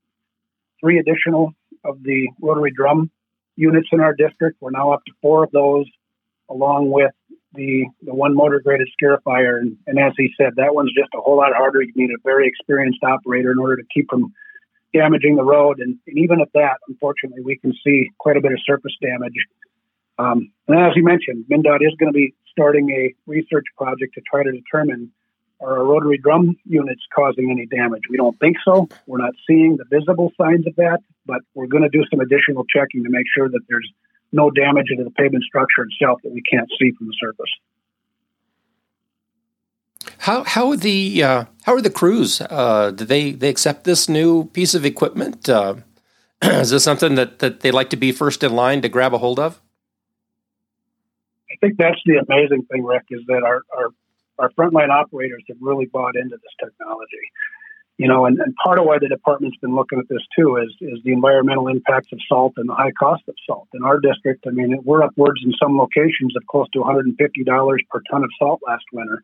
three 0.80 1.00
additional 1.00 1.54
of 1.84 2.02
the 2.02 2.30
rotary 2.42 2.72
drum 2.72 3.12
units 3.56 3.90
in 3.92 4.00
our 4.00 4.14
district. 4.14 4.58
We're 4.62 4.72
now 4.72 4.92
up 4.92 5.04
to 5.06 5.14
four 5.22 5.44
of 5.44 5.52
those, 5.52 5.86
along 6.50 6.92
with 6.92 7.12
the 7.54 7.86
the 8.02 8.14
one 8.14 8.36
motor 8.36 8.60
graded 8.60 8.90
scarifier. 9.02 9.60
And, 9.60 9.78
and 9.88 10.00
as 10.00 10.14
he 10.18 10.30
said, 10.38 10.54
that 10.56 10.74
one's 10.74 10.94
just 10.94 11.10
a 11.16 11.22
whole 11.22 11.38
lot 11.38 11.54
harder. 11.56 11.82
You 11.82 11.92
need 11.96 12.12
a 12.12 12.22
very 12.24 12.48
experienced 12.48 13.04
operator 13.04 13.52
in 13.52 13.60
order 13.60 13.76
to 13.78 13.84
keep 13.94 14.08
from 14.10 14.34
damaging 14.94 15.36
the 15.36 15.44
road. 15.44 15.80
And, 15.80 15.98
and 16.08 16.18
even 16.18 16.42
at 16.42 16.50
that, 16.54 16.78
unfortunately, 16.88 17.42
we 17.44 17.58
can 17.58 17.74
see 17.86 18.10
quite 18.18 18.38
a 18.38 18.42
bit 18.42 18.52
of 18.52 18.60
surface 18.66 18.96
damage. 19.02 19.36
Um, 20.18 20.52
and 20.68 20.80
as 20.80 20.92
you 20.96 21.04
mentioned, 21.04 21.46
MnDOT 21.50 21.82
is 21.82 21.96
going 21.98 22.12
to 22.12 22.18
be 22.18 22.36
starting 22.52 22.90
a 22.92 23.14
research 23.26 23.66
project 23.78 24.14
to 24.16 24.22
try 24.30 24.44
to 24.44 24.52
determine 24.52 25.12
are 25.62 25.78
our 25.78 25.86
rotary 25.86 26.18
drum 26.18 26.58
units 26.66 27.02
causing 27.16 27.52
any 27.52 27.66
damage? 27.66 28.04
We 28.10 28.18
don't 28.18 28.38
think 28.40 28.58
so. 28.66 28.90
We're 29.08 29.20
not 29.20 29.34
seeing 29.48 29.78
the 29.78 29.86
visible 29.86 30.32
signs 30.40 30.68
of 30.68 30.76
that, 30.76 31.00
but 31.26 31.42
we're 31.54 31.68
going 31.68 31.84
to 31.84 31.90
do 31.90 32.04
some 32.10 32.20
additional 32.20 32.66
checking 32.66 33.04
to 33.04 33.10
make 33.10 33.26
sure 33.36 33.50
that 33.50 33.62
there's 33.70 33.90
no 34.32 34.50
damage 34.50 34.88
to 34.88 35.04
the 35.04 35.12
pavement 35.12 35.44
structure 35.44 35.84
itself 35.84 36.22
that 36.24 36.32
we 36.32 36.42
can't 36.42 36.70
see 36.80 36.92
from 36.92 37.08
the 37.08 37.16
surface. 37.20 37.52
How 40.18 40.44
how 40.44 40.70
are 40.70 40.78
the 40.78 41.24
uh, 41.24 41.46
how 41.64 41.74
are 41.74 41.82
the 41.82 41.90
crews? 41.90 42.42
Uh, 42.42 42.92
do 42.92 43.06
they 43.06 43.32
they 43.32 43.50
accept 43.50 43.84
this 43.84 44.10
new 44.10 44.46
piece 44.46 44.76
of 44.76 44.86
equipment? 44.86 45.48
Uh, 45.50 45.76
Is 46.42 46.72
this 46.72 46.84
something 46.84 47.16
that, 47.16 47.40
that 47.40 47.60
they 47.60 47.72
like 47.72 47.92
to 47.92 47.98
be 47.98 48.12
first 48.12 48.44
in 48.44 48.54
line 48.54 48.82
to 48.82 48.90
grab 48.90 49.14
a 49.14 49.20
hold 49.20 49.40
of? 49.40 49.62
I 51.52 51.56
think 51.62 51.78
that's 51.78 52.00
the 52.06 52.18
amazing 52.18 52.64
thing, 52.64 52.84
Rick, 52.84 53.04
is 53.12 53.22
that 53.28 53.44
our, 53.44 53.62
our, 53.78 53.90
our 54.42 54.50
frontline 54.52 54.90
operators 54.90 55.44
have 55.48 55.58
really 55.62 55.86
bought 55.86 56.16
into 56.16 56.36
this 56.36 56.54
technology. 56.60 57.26
You 57.98 58.08
know, 58.08 58.26
and, 58.26 58.40
and 58.40 58.56
part 58.56 58.80
of 58.80 58.86
why 58.86 58.98
the 59.00 59.08
department's 59.08 59.58
been 59.58 59.76
looking 59.76 60.00
at 60.00 60.10
this 60.10 60.24
too 60.36 60.58
is, 60.58 60.74
is 60.82 61.00
the 61.04 61.14
environmental 61.14 61.68
impacts 61.68 62.08
of 62.12 62.20
salt 62.28 62.54
and 62.58 62.68
the 62.68 62.74
high 62.74 62.92
cost 62.98 63.22
of 63.28 63.36
salt. 63.46 63.68
In 63.74 63.84
our 63.84 64.00
district, 64.00 64.46
I 64.48 64.50
mean, 64.50 64.80
we're 64.84 65.04
upwards 65.04 65.42
in 65.46 65.54
some 65.62 65.78
locations 65.78 66.36
of 66.36 66.46
close 66.48 66.68
to 66.74 66.80
$150 66.80 67.78
per 67.90 68.02
ton 68.10 68.24
of 68.24 68.30
salt 68.40 68.62
last 68.66 68.86
winter. 68.92 69.24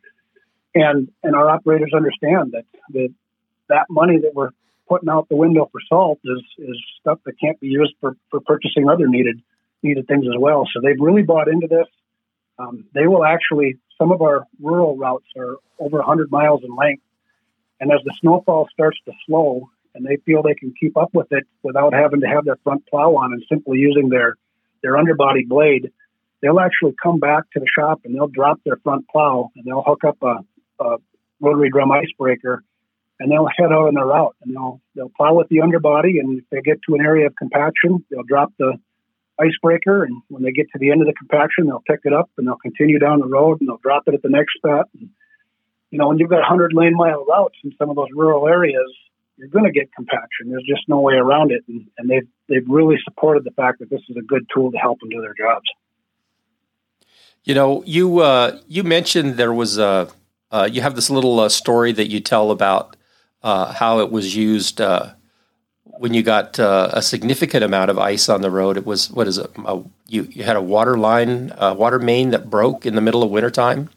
And, 0.76 1.10
and 1.24 1.36
our 1.36 1.50
operators 1.50 1.92
understand 1.96 2.52
that, 2.52 2.66
that 2.94 3.10
that 3.70 3.86
money 3.90 4.20
that 4.20 4.36
we're 4.36 4.52
putting 4.88 5.10
out 5.10 5.28
the 5.30 5.36
window 5.36 5.68
for 5.72 5.82
salt 5.90 6.20
is, 6.24 6.44
is 6.60 6.78
stuff 7.00 7.20
that 7.26 7.34
can't 7.40 7.60
be 7.60 7.68
used 7.68 7.94
for, 8.00 8.16
for 8.30 8.40
purchasing 8.42 8.90
other 8.90 9.08
needed 9.08 9.42
needed 9.84 10.08
things 10.08 10.26
as 10.26 10.40
well. 10.40 10.68
So 10.74 10.82
they've 10.82 11.00
really 11.00 11.22
bought 11.22 11.48
into 11.48 11.68
this. 11.68 11.86
Um, 12.60 12.86
they 12.94 13.08
will 13.08 13.24
actually, 13.24 13.78
some 13.98 14.12
of 14.12 14.22
our 14.22 14.46
rural 14.60 14.98
routes 14.98 15.28
are 15.38 15.58
over 15.80 15.98
100 15.98 16.32
miles 16.32 16.62
in 16.64 16.76
length. 16.76 17.04
And 17.80 17.92
as 17.92 18.00
the 18.04 18.14
snowfall 18.20 18.68
starts 18.72 18.98
to 19.06 19.12
slow 19.26 19.70
and 19.94 20.06
they 20.06 20.18
feel 20.26 20.42
they 20.42 20.56
can 20.56 20.74
keep 20.80 20.98
up 20.98 21.10
with 21.14 21.28
it 21.32 21.46
without 21.64 21.94
having 21.94 22.22
to 22.22 22.28
have 22.28 22.46
their 22.46 22.58
front 22.64 22.86
plow 22.88 23.16
on 23.16 23.34
and 23.34 23.44
simply 23.50 23.78
using 23.80 24.10
their, 24.10 24.36
their 24.82 24.98
underbody 24.98 25.46
blade, 25.46 25.92
they'll 26.42 26.60
actually 26.60 26.96
come 27.02 27.20
back 27.20 27.44
to 27.54 27.60
the 27.60 27.68
shop 27.74 28.02
and 28.06 28.16
they'll 28.16 28.28
drop 28.28 28.60
their 28.66 28.78
front 28.78 29.08
plow 29.10 29.52
and 29.56 29.66
they'll 29.66 29.84
hook 29.86 30.04
up 30.04 30.18
a, 30.24 30.84
a 30.84 30.98
rotary 31.40 31.70
drum 31.70 31.92
icebreaker 31.92 32.64
and 33.20 33.32
they'll 33.32 33.48
head 33.48 33.72
out 33.72 33.88
on 33.88 33.94
their 33.96 34.06
route 34.06 34.36
and 34.44 34.54
they'll 34.54 34.82
they'll 34.96 35.12
plow 35.16 35.34
with 35.34 35.48
the 35.50 35.62
underbody 35.62 36.20
and 36.20 36.40
if 36.40 36.46
they 36.52 36.62
get 36.62 36.80
to 36.84 36.96
an 36.96 37.02
area 37.02 37.28
of 37.28 37.36
compaction 37.36 38.04
they'll 38.10 38.24
drop 38.24 38.54
the 38.60 38.78
icebreaker 39.39 40.03
and 40.03 40.22
when 40.29 40.44
they 40.44 40.51
get 40.51 40.67
to 40.72 40.79
the 40.79 40.91
end 40.91 41.01
of 41.01 41.08
the 41.08 41.13
compaction 41.13 41.65
they'll 41.65 41.84
pick 41.88 42.01
it 42.03 42.13
up 42.13 42.29
and 42.38 42.48
they'll 42.48 42.58
continue 42.58 43.00
down 43.00 43.20
the 43.20 43.27
road 43.27 43.60
and 43.60 43.70
they'll 43.70 43.77
drop 43.77 44.03
it 44.08 44.13
at 44.13 44.22
the 44.22 44.29
next 44.29 44.53
spot 44.58 44.88
and, 45.00 45.10
you 45.91 45.98
know 45.98 46.08
when 46.08 46.17
you've 46.17 46.29
got 46.29 46.39
100 46.39 46.74
lane 46.74 46.96
mile 46.96 47.25
routes 47.25 47.56
in 47.63 47.72
some 47.77 47.89
of 47.89 47.96
those 47.96 48.10
rural 48.13 48.48
areas 48.48 48.91
you're 49.38 49.48
going 49.48 49.65
to 49.65 49.72
get 49.72 49.94
compaction. 49.94 50.50
There's 50.50 50.65
just 50.67 50.89
no 50.89 51.00
way 51.00 51.13
around 51.13 51.51
it 51.51 51.63
and, 51.67 51.88
and 51.98 52.10
they've 52.10 52.27
they've 52.50 52.67
really 52.67 52.98
supported 53.03 53.44
the 53.44 53.51
fact 53.51 53.79
that 53.79 53.89
this 53.89 54.01
is 54.10 54.17
a 54.17 54.22
good 54.22 54.48
tool 54.53 54.72
to 54.72 54.77
help 54.77 55.00
them 55.00 55.10
do 55.10 55.22
their 55.22 55.36
jobs. 55.38 55.65
You 57.44 57.53
know 57.53 57.84
you 57.86 58.20
uh, 58.20 58.60
you 58.67 58.84
mentioned 58.84 59.36
there 59.38 59.53
was 59.53 59.77
a 59.77 60.10
uh, 60.51 60.67
you 60.72 60.82
have 60.82 60.96
this 60.96 61.10
little 61.10 61.39
uh, 61.39 61.50
story 61.50 61.91
that 61.91 62.10
you 62.10 62.20
tell 62.20 62.51
about 62.51 62.96
uh, 63.44 63.74
how 63.74 64.00
it 64.00 64.12
was 64.12 64.36
used 64.36 64.82
uh, 64.82 65.13
when 65.98 66.13
you 66.13 66.24
got 66.24 66.60
uh, 66.60 66.89
a 66.94 67.01
significant 67.01 67.63
amount 67.63 67.89
of 67.89 67.98
ice 67.98 68.29
on 68.29 68.41
the 68.41 68.51
road. 68.51 68.77
It 68.77 68.86
was 68.86 69.10
what 69.12 69.27
is 69.27 69.38
it? 69.38 69.50
A, 69.65 69.84
you 70.08 70.24
you 70.24 70.44
had 70.44 70.56
a 70.56 70.62
water 70.62 70.98
line, 70.98 71.53
a 71.58 71.74
water 71.74 72.00
main 72.00 72.32
that 72.32 72.50
broke 72.50 72.86
in 72.86 72.96
the 72.96 73.01
middle 73.01 73.24
of 73.24 73.29
wintertime. 73.29 73.89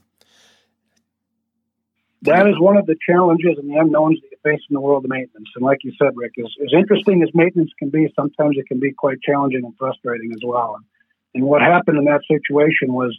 That 2.22 2.46
is 2.46 2.58
one 2.58 2.76
of 2.76 2.84
the 2.84 2.96
challenges 3.08 3.56
and 3.56 3.70
the 3.70 3.76
unknowns 3.76 4.20
that 4.20 4.28
you 4.30 4.36
face 4.42 4.60
in 4.68 4.74
the 4.74 4.80
world 4.80 5.04
of 5.04 5.10
maintenance. 5.10 5.48
And 5.56 5.64
like 5.64 5.78
you 5.84 5.92
said, 5.98 6.12
Rick, 6.14 6.32
as, 6.38 6.52
as 6.62 6.72
interesting 6.74 7.22
as 7.22 7.30
maintenance 7.32 7.70
can 7.78 7.88
be, 7.88 8.12
sometimes 8.14 8.56
it 8.58 8.66
can 8.66 8.78
be 8.78 8.92
quite 8.92 9.22
challenging 9.22 9.64
and 9.64 9.74
frustrating 9.78 10.30
as 10.32 10.40
well. 10.44 10.76
And 11.34 11.44
what 11.44 11.62
happened 11.62 11.96
in 11.96 12.04
that 12.04 12.20
situation 12.28 12.92
was 12.92 13.18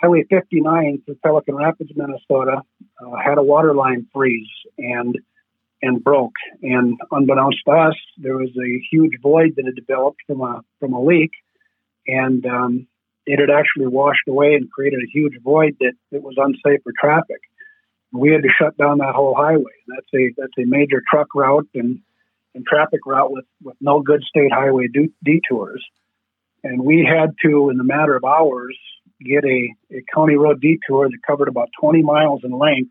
Highway 0.00 0.24
59 0.30 1.02
through 1.04 1.16
Pelican 1.24 1.56
Rapids, 1.56 1.90
Minnesota, 1.96 2.62
uh, 3.04 3.16
had 3.16 3.38
a 3.38 3.42
water 3.42 3.74
line 3.74 4.06
freeze 4.12 4.48
and 4.78 5.18
and 5.84 6.02
broke. 6.02 6.34
And 6.62 6.98
unbeknownst 7.10 7.58
to 7.66 7.72
us, 7.72 7.94
there 8.16 8.36
was 8.36 8.50
a 8.56 8.82
huge 8.90 9.20
void 9.22 9.54
that 9.56 9.66
had 9.66 9.74
developed 9.74 10.20
from 10.26 10.40
a 10.40 10.62
from 10.80 10.94
a 10.94 11.02
leak, 11.02 11.32
and 12.06 12.44
um, 12.46 12.86
it 13.26 13.38
had 13.38 13.50
actually 13.50 13.86
washed 13.86 14.26
away 14.28 14.54
and 14.54 14.70
created 14.70 15.00
a 15.00 15.12
huge 15.12 15.34
void 15.42 15.76
that, 15.80 15.92
that 16.10 16.22
was 16.22 16.34
unsafe 16.38 16.82
for 16.82 16.92
traffic. 16.98 17.40
We 18.12 18.30
had 18.32 18.42
to 18.42 18.48
shut 18.48 18.76
down 18.76 18.98
that 18.98 19.14
whole 19.14 19.34
highway. 19.34 19.76
That's 19.88 20.06
a 20.14 20.32
that's 20.36 20.58
a 20.58 20.66
major 20.66 21.02
truck 21.10 21.28
route 21.34 21.68
and, 21.74 22.00
and 22.54 22.64
traffic 22.66 23.00
route 23.06 23.32
with, 23.32 23.46
with 23.62 23.76
no 23.80 24.00
good 24.00 24.22
state 24.22 24.52
highway 24.52 24.86
detours. 25.22 25.84
And 26.62 26.82
we 26.82 27.06
had 27.06 27.34
to, 27.44 27.68
in 27.68 27.76
the 27.76 27.84
matter 27.84 28.16
of 28.16 28.24
hours, 28.24 28.78
get 29.20 29.44
a, 29.44 29.74
a 29.92 30.02
county 30.14 30.36
road 30.36 30.62
detour 30.62 31.08
that 31.08 31.18
covered 31.26 31.48
about 31.48 31.68
20 31.78 32.02
miles 32.02 32.40
in 32.42 32.52
length 32.52 32.90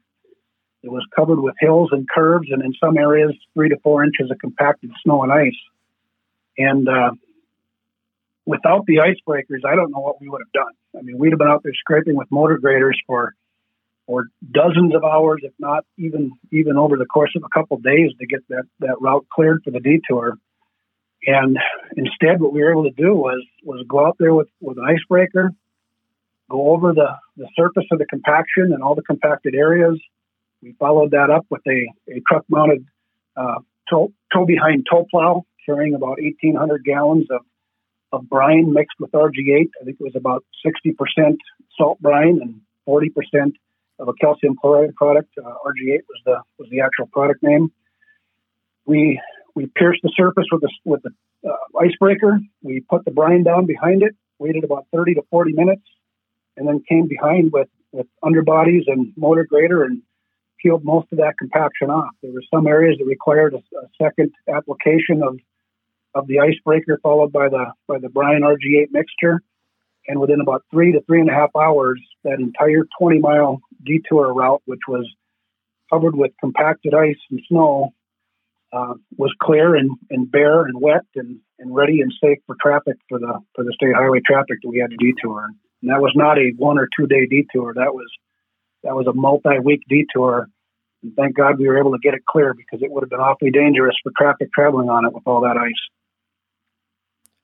it 0.83 0.91
was 0.91 1.05
covered 1.15 1.39
with 1.39 1.55
hills 1.59 1.89
and 1.91 2.07
curves, 2.09 2.49
and 2.51 2.61
in 2.61 2.73
some 2.73 2.97
areas, 2.97 3.33
three 3.53 3.69
to 3.69 3.77
four 3.81 4.03
inches 4.03 4.29
of 4.29 4.37
compacted 4.39 4.91
snow 5.03 5.23
and 5.23 5.31
ice. 5.31 5.51
And 6.57 6.87
uh, 6.87 7.11
without 8.45 8.85
the 8.85 8.97
icebreakers, 8.97 9.65
I 9.65 9.75
don't 9.75 9.91
know 9.91 9.99
what 9.99 10.19
we 10.19 10.27
would 10.27 10.41
have 10.41 10.51
done. 10.51 10.73
I 10.99 11.01
mean, 11.01 11.17
we'd 11.17 11.31
have 11.31 11.39
been 11.39 11.47
out 11.47 11.63
there 11.63 11.73
scraping 11.73 12.15
with 12.15 12.29
motor 12.29 12.57
graders 12.57 12.99
for 13.07 13.33
for 14.05 14.25
dozens 14.51 14.93
of 14.93 15.05
hours, 15.05 15.39
if 15.43 15.53
not 15.59 15.85
even 15.97 16.33
even 16.51 16.77
over 16.77 16.97
the 16.97 17.05
course 17.05 17.31
of 17.37 17.43
a 17.43 17.49
couple 17.57 17.77
of 17.77 17.83
days, 17.83 18.11
to 18.19 18.25
get 18.25 18.45
that 18.49 18.63
that 18.79 18.99
route 18.99 19.25
cleared 19.33 19.61
for 19.63 19.71
the 19.71 19.79
detour. 19.79 20.37
And 21.25 21.57
instead, 21.95 22.41
what 22.41 22.51
we 22.51 22.61
were 22.61 22.71
able 22.71 22.83
to 22.83 22.91
do 22.91 23.15
was 23.15 23.41
was 23.63 23.85
go 23.87 24.05
out 24.05 24.17
there 24.19 24.33
with 24.33 24.49
with 24.59 24.77
an 24.77 24.83
icebreaker, 24.83 25.51
go 26.49 26.71
over 26.71 26.93
the 26.93 27.15
the 27.37 27.47
surface 27.55 27.85
of 27.91 27.99
the 27.99 28.05
compaction 28.05 28.73
and 28.73 28.83
all 28.83 28.95
the 28.95 29.01
compacted 29.01 29.55
areas, 29.55 29.97
we 30.63 30.73
followed 30.79 31.11
that 31.11 31.29
up 31.29 31.45
with 31.49 31.61
a, 31.67 31.91
a 32.09 32.21
truck 32.27 32.45
mounted 32.49 32.85
uh, 33.35 33.59
tow, 33.89 34.11
behind 34.45 34.87
tow 34.89 35.05
plow 35.11 35.43
carrying 35.65 35.93
about 35.93 36.17
1,800 36.21 36.83
gallons 36.85 37.25
of, 37.29 37.41
of 38.11 38.29
brine 38.29 38.71
mixed 38.71 38.95
with 38.99 39.11
RG8. 39.11 39.69
I 39.81 39.85
think 39.85 39.97
it 39.99 40.03
was 40.03 40.15
about 40.15 40.43
60% 40.65 41.37
salt 41.77 41.99
brine 41.99 42.39
and 42.41 42.61
40% 42.87 43.09
of 43.99 44.07
a 44.07 44.13
calcium 44.13 44.55
chloride 44.59 44.95
product. 44.95 45.29
Uh, 45.37 45.49
RG8 45.49 45.99
was 46.07 46.21
the 46.25 46.41
was 46.57 46.69
the 46.71 46.81
actual 46.81 47.07
product 47.07 47.43
name. 47.43 47.71
We 48.85 49.21
we 49.55 49.67
pierced 49.67 50.01
the 50.01 50.11
surface 50.15 50.45
with 50.51 50.63
a 50.63 50.69
with 50.83 51.01
the 51.03 51.11
uh, 51.47 51.79
icebreaker. 51.79 52.39
We 52.61 52.81
put 52.81 53.05
the 53.05 53.11
brine 53.11 53.43
down 53.43 53.65
behind 53.65 54.01
it, 54.01 54.15
waited 54.39 54.63
about 54.63 54.87
30 54.93 55.15
to 55.15 55.21
40 55.29 55.53
minutes, 55.53 55.83
and 56.57 56.67
then 56.67 56.83
came 56.89 57.07
behind 57.07 57.51
with 57.53 57.69
with 57.91 58.07
underbodies 58.23 58.83
and 58.87 59.13
motor 59.15 59.45
grader 59.45 59.83
and 59.83 60.01
peeled 60.63 60.83
most 60.83 61.07
of 61.11 61.17
that 61.17 61.37
compaction 61.37 61.89
off. 61.89 62.11
There 62.23 62.31
were 62.31 62.43
some 62.53 62.65
areas 62.65 62.97
that 62.97 63.05
required 63.05 63.53
a, 63.53 63.57
a 63.77 63.89
second 64.01 64.31
application 64.47 65.21
of 65.21 65.37
of 66.15 66.27
the 66.27 66.39
icebreaker 66.39 66.99
followed 67.01 67.31
by 67.31 67.49
the 67.49 67.65
by 67.87 67.99
the 67.99 68.09
brine 68.09 68.41
RG8 68.41 68.87
mixture. 68.91 69.41
And 70.07 70.19
within 70.19 70.41
about 70.41 70.63
three 70.69 70.91
to 70.91 71.01
three 71.01 71.21
and 71.21 71.29
a 71.29 71.33
half 71.33 71.55
hours, 71.55 72.01
that 72.23 72.39
entire 72.39 72.85
20 72.99 73.19
mile 73.19 73.61
detour 73.85 74.33
route, 74.33 74.61
which 74.65 74.81
was 74.87 75.09
covered 75.91 76.15
with 76.15 76.31
compacted 76.41 76.93
ice 76.93 77.19
and 77.31 77.41
snow, 77.47 77.93
uh, 78.73 78.95
was 79.17 79.33
clear 79.41 79.75
and, 79.75 79.91
and 80.09 80.29
bare 80.29 80.65
and 80.65 80.81
wet 80.81 81.05
and, 81.15 81.39
and 81.59 81.73
ready 81.73 82.01
and 82.01 82.11
safe 82.21 82.39
for 82.45 82.55
traffic 82.61 82.97
for 83.07 83.19
the 83.19 83.39
for 83.55 83.63
the 83.63 83.71
state 83.73 83.95
highway 83.95 84.19
traffic 84.25 84.59
that 84.61 84.69
we 84.69 84.79
had 84.79 84.89
to 84.89 84.97
detour. 84.97 85.45
And 85.81 85.91
that 85.91 86.01
was 86.01 86.11
not 86.15 86.37
a 86.37 86.51
one 86.57 86.77
or 86.77 86.87
two 86.97 87.07
day 87.07 87.25
detour. 87.25 87.73
That 87.73 87.93
was 87.93 88.09
that 88.83 88.95
was 88.95 89.07
a 89.07 89.13
multi 89.13 89.59
week 89.59 89.81
detour 89.87 90.49
and 91.03 91.15
thank 91.15 91.35
God 91.35 91.59
we 91.59 91.67
were 91.67 91.77
able 91.77 91.91
to 91.91 91.99
get 91.99 92.13
it 92.13 92.25
clear 92.25 92.53
because 92.53 92.81
it 92.81 92.89
would 92.89 93.03
have 93.03 93.09
been 93.09 93.19
awfully 93.19 93.51
dangerous 93.51 93.95
for 94.01 94.11
traffic 94.17 94.51
traveling 94.53 94.89
on 94.89 95.05
it 95.05 95.13
with 95.13 95.23
all 95.25 95.41
that 95.41 95.57
ice. 95.57 95.71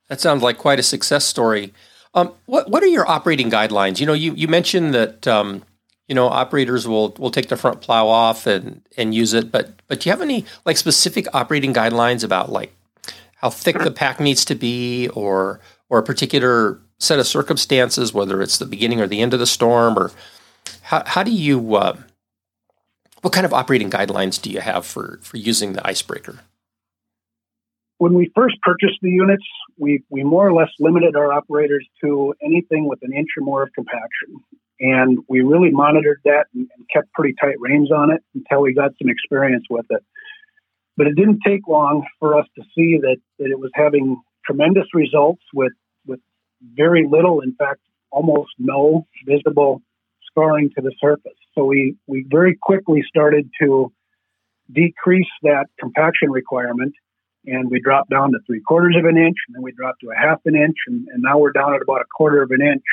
That 0.08 0.20
sounds 0.20 0.42
like 0.42 0.58
quite 0.58 0.80
a 0.80 0.84
success 0.84 1.26
story. 1.26 1.74
Um, 2.16 2.34
what 2.48 2.70
what 2.70 2.82
are 2.82 2.88
your 2.88 3.08
operating 3.08 3.52
guidelines? 3.52 4.00
You 4.00 4.08
know, 4.08 4.14
you, 4.14 4.34
you 4.34 4.48
mentioned 4.48 4.96
that 4.96 5.28
um, 5.28 5.64
you 6.08 6.16
know 6.16 6.28
operators 6.28 6.88
will 6.88 7.14
will 7.20 7.30
take 7.30 7.50
the 7.50 7.58
front 7.58 7.82
plow 7.82 8.08
off 8.08 8.48
and 8.48 8.82
and 8.98 9.14
use 9.14 9.34
it, 9.34 9.52
but 9.52 9.74
but 9.88 10.00
do 10.00 10.10
you 10.10 10.12
have 10.12 10.22
any 10.22 10.46
like 10.66 10.78
specific 10.78 11.28
operating 11.36 11.74
guidelines 11.74 12.24
about 12.24 12.52
like 12.52 12.74
how 13.36 13.52
thick 13.52 13.78
the 13.78 13.92
pack 13.92 14.20
needs 14.20 14.44
to 14.46 14.56
be, 14.56 15.08
or 15.10 15.60
or 15.90 16.00
a 16.00 16.04
particular 16.04 16.80
set 16.98 17.20
of 17.20 17.28
circumstances, 17.28 18.12
whether 18.12 18.42
it's 18.42 18.58
the 18.58 18.66
beginning 18.66 19.00
or 19.00 19.08
the 19.08 19.22
end 19.22 19.36
of 19.36 19.40
the 19.40 19.46
storm, 19.46 20.00
or 20.00 20.12
how 20.90 21.04
how 21.06 21.22
do 21.22 21.32
you 21.32 21.76
uh, 21.76 21.96
what 23.22 23.32
kind 23.34 23.46
of 23.46 23.54
operating 23.54 23.92
guidelines 23.92 24.42
do 24.42 24.50
you 24.50 24.60
have 24.60 24.86
for, 24.86 25.20
for 25.22 25.38
using 25.38 25.74
the 25.74 25.86
icebreaker? 25.88 26.40
When 28.00 28.14
we 28.14 28.32
first 28.34 28.56
purchased 28.64 29.00
the 29.02 29.10
units, 29.10 29.44
we, 29.78 30.04
we 30.10 30.24
more 30.24 30.48
or 30.48 30.54
less 30.54 30.70
limited 30.80 31.16
our 31.16 31.32
operators 31.34 31.86
to 32.02 32.34
anything 32.42 32.88
with 32.88 33.00
an 33.02 33.14
inch 33.14 33.28
or 33.38 33.44
more 33.44 33.64
of 33.64 33.74
compaction. 33.74 34.42
And 34.80 35.20
we 35.28 35.42
really 35.42 35.70
monitored 35.70 36.22
that 36.24 36.46
and, 36.56 36.70
and 36.76 36.86
kept 36.92 37.12
pretty 37.12 37.36
tight 37.40 37.60
reins 37.60 37.92
on 37.92 38.10
it 38.12 38.24
until 38.34 38.62
we 38.62 38.74
got 38.74 38.92
some 39.02 39.10
experience 39.10 39.66
with 39.70 39.86
it. 39.90 40.02
But 40.96 41.08
it 41.08 41.16
didn't 41.16 41.42
take 41.46 41.68
long 41.68 42.08
for 42.20 42.40
us 42.40 42.48
to 42.58 42.64
see 42.74 42.98
that, 43.02 43.18
that 43.38 43.52
it 43.52 43.60
was 43.60 43.72
having 43.76 44.22
tremendous 44.46 44.88
results 44.94 45.44
with, 45.54 45.74
with 46.08 46.22
very 46.74 47.06
little, 47.06 47.42
in 47.42 47.54
fact, 47.54 47.82
almost 48.12 48.52
no 48.58 49.06
visible 49.26 49.82
scarring 50.30 50.70
to 50.76 50.82
the 50.82 50.94
surface. 51.00 51.38
So 51.56 51.66
we, 51.66 51.96
we 52.08 52.26
very 52.30 52.58
quickly 52.62 53.04
started 53.08 53.50
to 53.62 53.92
decrease 54.72 55.28
that 55.44 55.66
compaction 55.80 56.30
requirement 56.30 56.94
and 57.46 57.70
we 57.70 57.80
dropped 57.80 58.10
down 58.10 58.32
to 58.32 58.40
three 58.46 58.62
quarters 58.62 58.96
of 58.98 59.06
an 59.06 59.18
inch, 59.18 59.38
and 59.48 59.56
then 59.56 59.62
we 59.62 59.72
dropped 59.72 60.02
to 60.02 60.10
a 60.12 60.16
half 60.16 60.40
an 60.46 60.56
inch, 60.56 60.76
and, 60.88 61.08
and 61.08 61.24
now 61.24 61.38
we're 61.38 61.52
down 61.52 61.74
at 61.74 61.82
about 61.82 62.02
a 62.02 62.06
quarter 62.16 62.42
of 62.42 62.52
an 62.52 62.62
inch. 62.62 62.84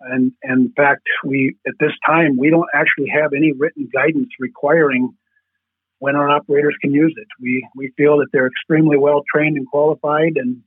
And, 0.00 0.32
and 0.42 0.66
in 0.66 0.72
fact, 0.76 1.02
we 1.24 1.56
at 1.66 1.74
this 1.80 1.92
time 2.06 2.36
we 2.36 2.50
don't 2.50 2.68
actually 2.74 3.08
have 3.08 3.32
any 3.32 3.52
written 3.52 3.88
guidance 3.92 4.28
requiring 4.38 5.10
when 5.98 6.16
our 6.16 6.28
operators 6.28 6.76
can 6.82 6.92
use 6.92 7.14
it. 7.16 7.26
We 7.40 7.66
we 7.74 7.92
feel 7.96 8.18
that 8.18 8.26
they're 8.32 8.46
extremely 8.46 8.98
well 8.98 9.22
trained 9.32 9.56
and 9.56 9.66
qualified, 9.66 10.36
and 10.36 10.62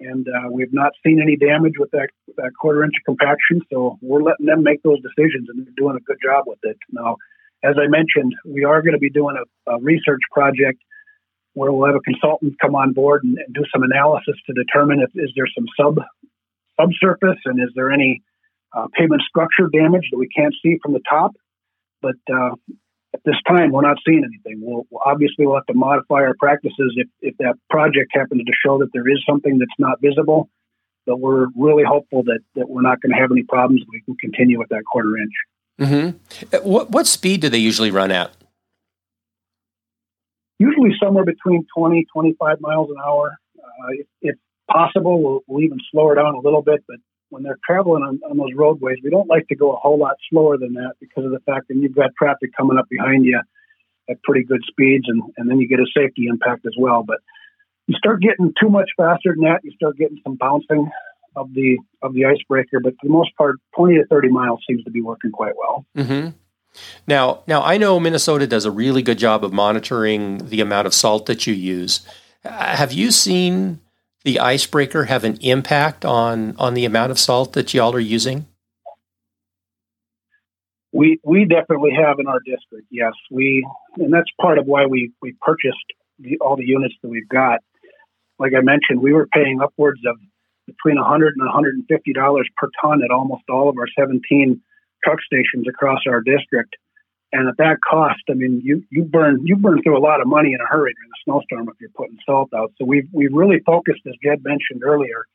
and 0.00 0.26
uh, 0.28 0.48
we've 0.50 0.72
not 0.72 0.92
seen 1.04 1.20
any 1.20 1.36
damage 1.36 1.74
with 1.78 1.90
that 1.92 2.08
that 2.36 2.52
quarter 2.60 2.84
inch 2.84 2.94
compaction. 3.04 3.60
So 3.72 3.98
we're 4.00 4.22
letting 4.22 4.46
them 4.46 4.62
make 4.62 4.82
those 4.82 4.98
decisions, 5.02 5.48
and 5.48 5.64
they're 5.64 5.74
doing 5.76 5.96
a 5.96 6.00
good 6.00 6.18
job 6.22 6.44
with 6.46 6.58
it. 6.62 6.76
Now, 6.90 7.16
as 7.62 7.76
I 7.78 7.86
mentioned, 7.88 8.34
we 8.44 8.64
are 8.64 8.82
going 8.82 8.94
to 8.94 8.98
be 8.98 9.10
doing 9.10 9.36
a, 9.36 9.72
a 9.72 9.80
research 9.80 10.20
project 10.32 10.78
where 11.54 11.72
we'll 11.72 11.86
have 11.86 11.96
a 11.96 12.00
consultant 12.00 12.54
come 12.60 12.74
on 12.74 12.92
board 12.92 13.24
and, 13.24 13.36
and 13.38 13.54
do 13.54 13.62
some 13.72 13.82
analysis 13.82 14.36
to 14.46 14.52
determine 14.54 15.00
if 15.00 15.10
is 15.14 15.32
there 15.36 15.46
some 15.54 15.66
sub 15.78 15.98
subsurface 16.80 17.40
and 17.44 17.60
is 17.60 17.70
there 17.74 17.90
any 17.90 18.22
uh, 18.72 18.86
pavement 18.96 19.22
structure 19.28 19.68
damage 19.72 20.08
that 20.10 20.18
we 20.18 20.28
can't 20.28 20.54
see 20.62 20.78
from 20.82 20.92
the 20.92 21.00
top. 21.08 21.32
But 22.00 22.16
uh, 22.32 22.54
at 23.20 23.30
this 23.30 23.40
time, 23.46 23.72
we're 23.72 23.82
not 23.82 23.98
seeing 24.06 24.24
anything. 24.24 24.62
We'll, 24.64 24.86
obviously 25.04 25.46
we'll 25.46 25.56
have 25.56 25.66
to 25.66 25.74
modify 25.74 26.16
our 26.16 26.34
practices 26.38 26.94
if, 26.96 27.08
if 27.20 27.36
that 27.38 27.54
project 27.68 28.10
happens 28.12 28.44
to 28.44 28.52
show 28.64 28.78
that 28.78 28.88
there 28.92 29.06
is 29.08 29.22
something 29.28 29.58
that's 29.58 29.70
not 29.78 30.00
visible. 30.00 30.48
But 31.06 31.18
we're 31.18 31.46
really 31.56 31.84
hopeful 31.84 32.22
that, 32.24 32.40
that 32.54 32.68
we're 32.68 32.82
not 32.82 33.00
going 33.00 33.12
to 33.12 33.20
have 33.20 33.30
any 33.30 33.42
problems. 33.42 33.82
We 33.90 34.02
can 34.02 34.16
continue 34.16 34.58
with 34.58 34.68
that 34.68 34.82
quarter 34.90 35.16
inch. 35.16 35.32
Mm-hmm. 35.80 36.68
What, 36.68 36.90
what 36.90 37.06
speed 37.06 37.40
do 37.40 37.48
they 37.48 37.58
usually 37.58 37.90
run 37.90 38.10
at? 38.10 38.30
Usually 40.58 40.90
somewhere 41.02 41.24
between 41.24 41.66
20, 41.76 42.06
25 42.12 42.60
miles 42.60 42.90
an 42.90 42.96
hour. 43.04 43.36
Uh, 43.58 43.88
if, 43.92 44.06
if, 44.20 44.36
possible, 44.70 45.20
we'll, 45.20 45.40
we'll 45.48 45.64
even 45.64 45.78
slow 45.90 46.06
her 46.06 46.14
down 46.14 46.34
a 46.34 46.38
little 46.38 46.62
bit, 46.62 46.84
but 46.86 46.98
when 47.30 47.42
they're 47.42 47.58
traveling 47.64 48.02
on, 48.02 48.20
on 48.28 48.36
those 48.36 48.54
roadways, 48.54 48.98
we 49.02 49.10
don't 49.10 49.28
like 49.28 49.48
to 49.48 49.56
go 49.56 49.72
a 49.72 49.76
whole 49.76 49.98
lot 49.98 50.16
slower 50.28 50.58
than 50.58 50.74
that 50.74 50.92
because 51.00 51.24
of 51.24 51.30
the 51.30 51.40
fact 51.40 51.68
that 51.68 51.76
you've 51.76 51.94
got 51.94 52.10
traffic 52.18 52.50
coming 52.56 52.78
up 52.78 52.88
behind 52.90 53.24
you 53.24 53.40
at 54.08 54.22
pretty 54.22 54.44
good 54.44 54.62
speeds, 54.66 55.04
and, 55.08 55.22
and 55.36 55.48
then 55.48 55.58
you 55.58 55.68
get 55.68 55.78
a 55.78 55.86
safety 55.96 56.26
impact 56.28 56.66
as 56.66 56.74
well. 56.78 57.02
But 57.06 57.18
you 57.86 57.94
start 57.96 58.20
getting 58.20 58.52
too 58.60 58.68
much 58.68 58.90
faster 58.96 59.32
than 59.34 59.44
that, 59.44 59.60
you 59.62 59.70
start 59.72 59.96
getting 59.96 60.18
some 60.24 60.36
bouncing 60.36 60.90
of 61.36 61.54
the 61.54 61.78
of 62.02 62.12
the 62.12 62.24
icebreaker. 62.24 62.80
But 62.80 62.94
for 63.00 63.06
the 63.06 63.12
most 63.12 63.34
part, 63.36 63.56
twenty 63.76 63.96
to 63.96 64.04
thirty 64.06 64.28
miles 64.28 64.60
seems 64.68 64.82
to 64.84 64.90
be 64.90 65.00
working 65.00 65.30
quite 65.30 65.54
well. 65.56 65.86
Mm-hmm. 65.96 66.30
Now, 67.06 67.42
now 67.46 67.62
I 67.62 67.78
know 67.78 67.98
Minnesota 68.00 68.46
does 68.46 68.64
a 68.64 68.70
really 68.70 69.02
good 69.02 69.18
job 69.18 69.44
of 69.44 69.52
monitoring 69.52 70.38
the 70.48 70.60
amount 70.60 70.86
of 70.86 70.94
salt 70.94 71.26
that 71.26 71.46
you 71.46 71.54
use. 71.54 72.06
Have 72.44 72.92
you 72.92 73.10
seen 73.10 73.80
the 74.24 74.38
icebreaker 74.38 75.04
have 75.04 75.24
an 75.24 75.38
impact 75.40 76.04
on 76.04 76.54
on 76.58 76.74
the 76.74 76.84
amount 76.84 77.10
of 77.10 77.18
salt 77.18 77.52
that 77.54 77.72
y'all 77.74 77.94
are 77.94 78.00
using? 78.00 78.46
We 80.92 81.20
we 81.22 81.44
definitely 81.44 81.92
have 81.92 82.18
in 82.18 82.26
our 82.26 82.40
district. 82.40 82.86
Yes, 82.90 83.12
we 83.30 83.66
and 83.96 84.12
that's 84.12 84.30
part 84.40 84.58
of 84.58 84.66
why 84.66 84.86
we 84.86 85.12
we 85.22 85.34
purchased 85.40 85.76
the, 86.18 86.38
all 86.40 86.56
the 86.56 86.66
units 86.66 86.94
that 87.02 87.08
we've 87.08 87.28
got. 87.28 87.60
Like 88.38 88.52
I 88.56 88.60
mentioned, 88.60 89.00
we 89.00 89.12
were 89.12 89.26
paying 89.26 89.60
upwards 89.62 90.00
of 90.06 90.16
between 90.66 90.96
100 90.96 91.34
and 91.36 91.46
150 91.46 92.12
dollars 92.12 92.48
per 92.56 92.68
ton 92.82 93.02
at 93.02 93.10
almost 93.10 93.42
all 93.48 93.68
of 93.68 93.76
our 93.78 93.88
17 93.98 94.60
truck 95.02 95.18
stations 95.22 95.66
across 95.68 96.00
our 96.06 96.20
district. 96.20 96.76
And 97.32 97.48
at 97.48 97.56
that 97.58 97.78
cost, 97.88 98.22
I 98.28 98.34
mean, 98.34 98.60
you, 98.64 98.82
you 98.90 99.04
burn 99.04 99.40
you 99.44 99.56
burn 99.56 99.82
through 99.82 99.96
a 99.96 100.02
lot 100.02 100.20
of 100.20 100.26
money 100.26 100.52
in 100.52 100.60
a 100.60 100.66
hurry 100.66 100.94
snowstorm 101.24 101.68
if 101.68 101.74
you're 101.80 101.90
putting 101.90 102.18
salt 102.26 102.50
out. 102.54 102.72
So 102.78 102.84
we've 102.84 103.08
we've 103.12 103.32
really 103.32 103.60
focused, 103.64 104.02
as 104.06 104.14
Jed 104.22 104.42
mentioned 104.44 104.82
earlier, 104.84 105.26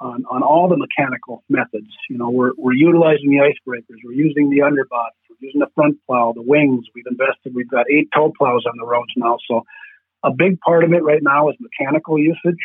on, 0.00 0.24
on 0.30 0.42
all 0.42 0.68
the 0.68 0.76
mechanical 0.76 1.44
methods. 1.48 1.90
You 2.08 2.18
know, 2.18 2.30
we're 2.30 2.52
we're 2.56 2.74
utilizing 2.74 3.30
the 3.30 3.38
icebreakers, 3.38 3.98
we're 4.04 4.12
using 4.12 4.50
the 4.50 4.62
underbody, 4.62 5.14
we're 5.30 5.36
using 5.40 5.60
the 5.60 5.70
front 5.74 5.98
plow, 6.06 6.32
the 6.34 6.42
wings. 6.42 6.84
We've 6.94 7.06
invested. 7.08 7.54
We've 7.54 7.70
got 7.70 7.86
eight 7.90 8.08
tow 8.14 8.32
plows 8.36 8.64
on 8.66 8.76
the 8.78 8.86
roads 8.86 9.12
now. 9.16 9.38
So 9.48 9.62
a 10.22 10.30
big 10.30 10.58
part 10.60 10.84
of 10.84 10.92
it 10.92 11.02
right 11.02 11.22
now 11.22 11.48
is 11.50 11.56
mechanical 11.60 12.18
usage, 12.18 12.62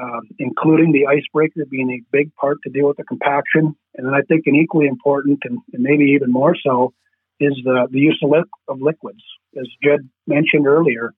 um, 0.00 0.22
including 0.38 0.92
the 0.92 1.06
icebreaker 1.06 1.64
being 1.68 1.90
a 1.90 2.02
big 2.12 2.34
part 2.36 2.58
to 2.64 2.70
deal 2.70 2.86
with 2.88 2.96
the 2.96 3.04
compaction. 3.04 3.74
And 3.94 4.06
then 4.06 4.14
I 4.14 4.22
think 4.22 4.44
an 4.46 4.54
equally 4.54 4.86
important, 4.86 5.40
and, 5.44 5.58
and 5.72 5.82
maybe 5.82 6.04
even 6.16 6.30
more 6.30 6.54
so, 6.54 6.92
is 7.40 7.54
the, 7.64 7.88
the 7.90 7.98
use 7.98 8.18
of, 8.22 8.30
li- 8.30 8.44
of 8.68 8.80
liquids. 8.80 9.22
As 9.58 9.66
Jed 9.82 10.08
mentioned 10.26 10.66
earlier, 10.66 11.12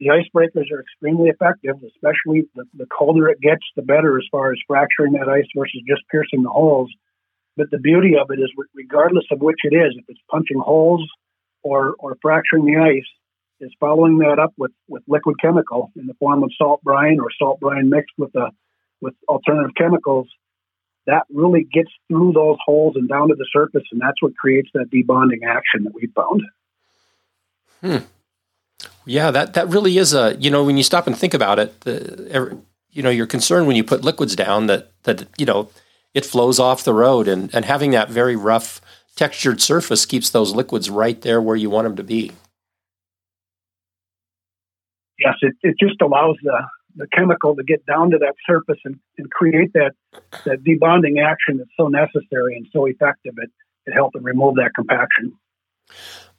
the 0.00 0.06
icebreakers 0.06 0.72
are 0.72 0.80
extremely 0.80 1.28
effective, 1.28 1.76
especially 1.86 2.48
the, 2.54 2.64
the 2.74 2.86
colder 2.86 3.28
it 3.28 3.40
gets, 3.40 3.62
the 3.76 3.82
better 3.82 4.16
as 4.16 4.24
far 4.32 4.50
as 4.50 4.58
fracturing 4.66 5.12
that 5.12 5.28
ice 5.28 5.46
versus 5.56 5.82
just 5.86 6.02
piercing 6.10 6.42
the 6.42 6.48
holes. 6.48 6.90
But 7.56 7.70
the 7.70 7.78
beauty 7.78 8.14
of 8.20 8.30
it 8.30 8.40
is, 8.40 8.50
regardless 8.74 9.26
of 9.30 9.40
which 9.40 9.58
it 9.64 9.74
is, 9.74 9.94
if 9.96 10.04
it's 10.08 10.20
punching 10.30 10.58
holes 10.58 11.06
or, 11.62 11.94
or 11.98 12.16
fracturing 12.22 12.64
the 12.64 12.78
ice, 12.78 13.06
is 13.60 13.70
following 13.78 14.18
that 14.18 14.38
up 14.38 14.54
with, 14.56 14.72
with 14.88 15.02
liquid 15.06 15.36
chemical 15.38 15.92
in 15.94 16.06
the 16.06 16.14
form 16.14 16.42
of 16.42 16.50
salt 16.56 16.82
brine 16.82 17.20
or 17.20 17.28
salt 17.38 17.60
brine 17.60 17.90
mixed 17.90 18.14
with 18.16 18.34
a, 18.34 18.50
with 19.02 19.14
alternative 19.28 19.72
chemicals 19.76 20.28
that 21.06 21.24
really 21.30 21.66
gets 21.70 21.90
through 22.08 22.32
those 22.32 22.56
holes 22.64 22.94
and 22.96 23.08
down 23.08 23.28
to 23.28 23.34
the 23.34 23.46
surface, 23.52 23.82
and 23.92 24.00
that's 24.00 24.20
what 24.22 24.36
creates 24.36 24.68
that 24.74 24.90
debonding 24.90 25.46
action 25.46 25.84
that 25.84 25.94
we 25.94 26.06
found. 26.14 26.42
Hmm. 27.80 28.04
Yeah, 29.10 29.32
that 29.32 29.54
that 29.54 29.66
really 29.68 29.98
is 29.98 30.14
a 30.14 30.36
you 30.38 30.52
know 30.52 30.62
when 30.62 30.76
you 30.76 30.84
stop 30.84 31.08
and 31.08 31.18
think 31.18 31.34
about 31.34 31.58
it, 31.58 31.80
the, 31.80 32.56
you 32.92 33.02
know 33.02 33.10
you're 33.10 33.26
concerned 33.26 33.66
when 33.66 33.74
you 33.74 33.82
put 33.82 34.04
liquids 34.04 34.36
down 34.36 34.68
that 34.68 34.92
that 35.02 35.26
you 35.36 35.44
know 35.44 35.68
it 36.14 36.24
flows 36.24 36.60
off 36.60 36.84
the 36.84 36.94
road, 36.94 37.26
and 37.26 37.52
and 37.52 37.64
having 37.64 37.90
that 37.90 38.08
very 38.08 38.36
rough 38.36 38.80
textured 39.16 39.60
surface 39.60 40.06
keeps 40.06 40.30
those 40.30 40.54
liquids 40.54 40.88
right 40.88 41.20
there 41.22 41.42
where 41.42 41.56
you 41.56 41.68
want 41.68 41.86
them 41.86 41.96
to 41.96 42.04
be. 42.04 42.30
Yes, 45.18 45.34
it, 45.42 45.56
it 45.62 45.74
just 45.80 46.00
allows 46.00 46.36
the 46.44 46.62
the 46.94 47.08
chemical 47.08 47.56
to 47.56 47.64
get 47.64 47.84
down 47.86 48.12
to 48.12 48.18
that 48.18 48.36
surface 48.46 48.78
and, 48.84 49.00
and 49.18 49.28
create 49.28 49.72
that 49.72 49.90
that 50.44 50.62
debonding 50.62 51.20
action 51.20 51.56
that's 51.58 51.70
so 51.76 51.88
necessary 51.88 52.54
and 52.54 52.68
so 52.72 52.86
effective 52.86 53.34
at, 53.42 53.48
at 53.88 53.92
helping 53.92 54.22
remove 54.22 54.54
that 54.54 54.70
compaction. 54.72 55.32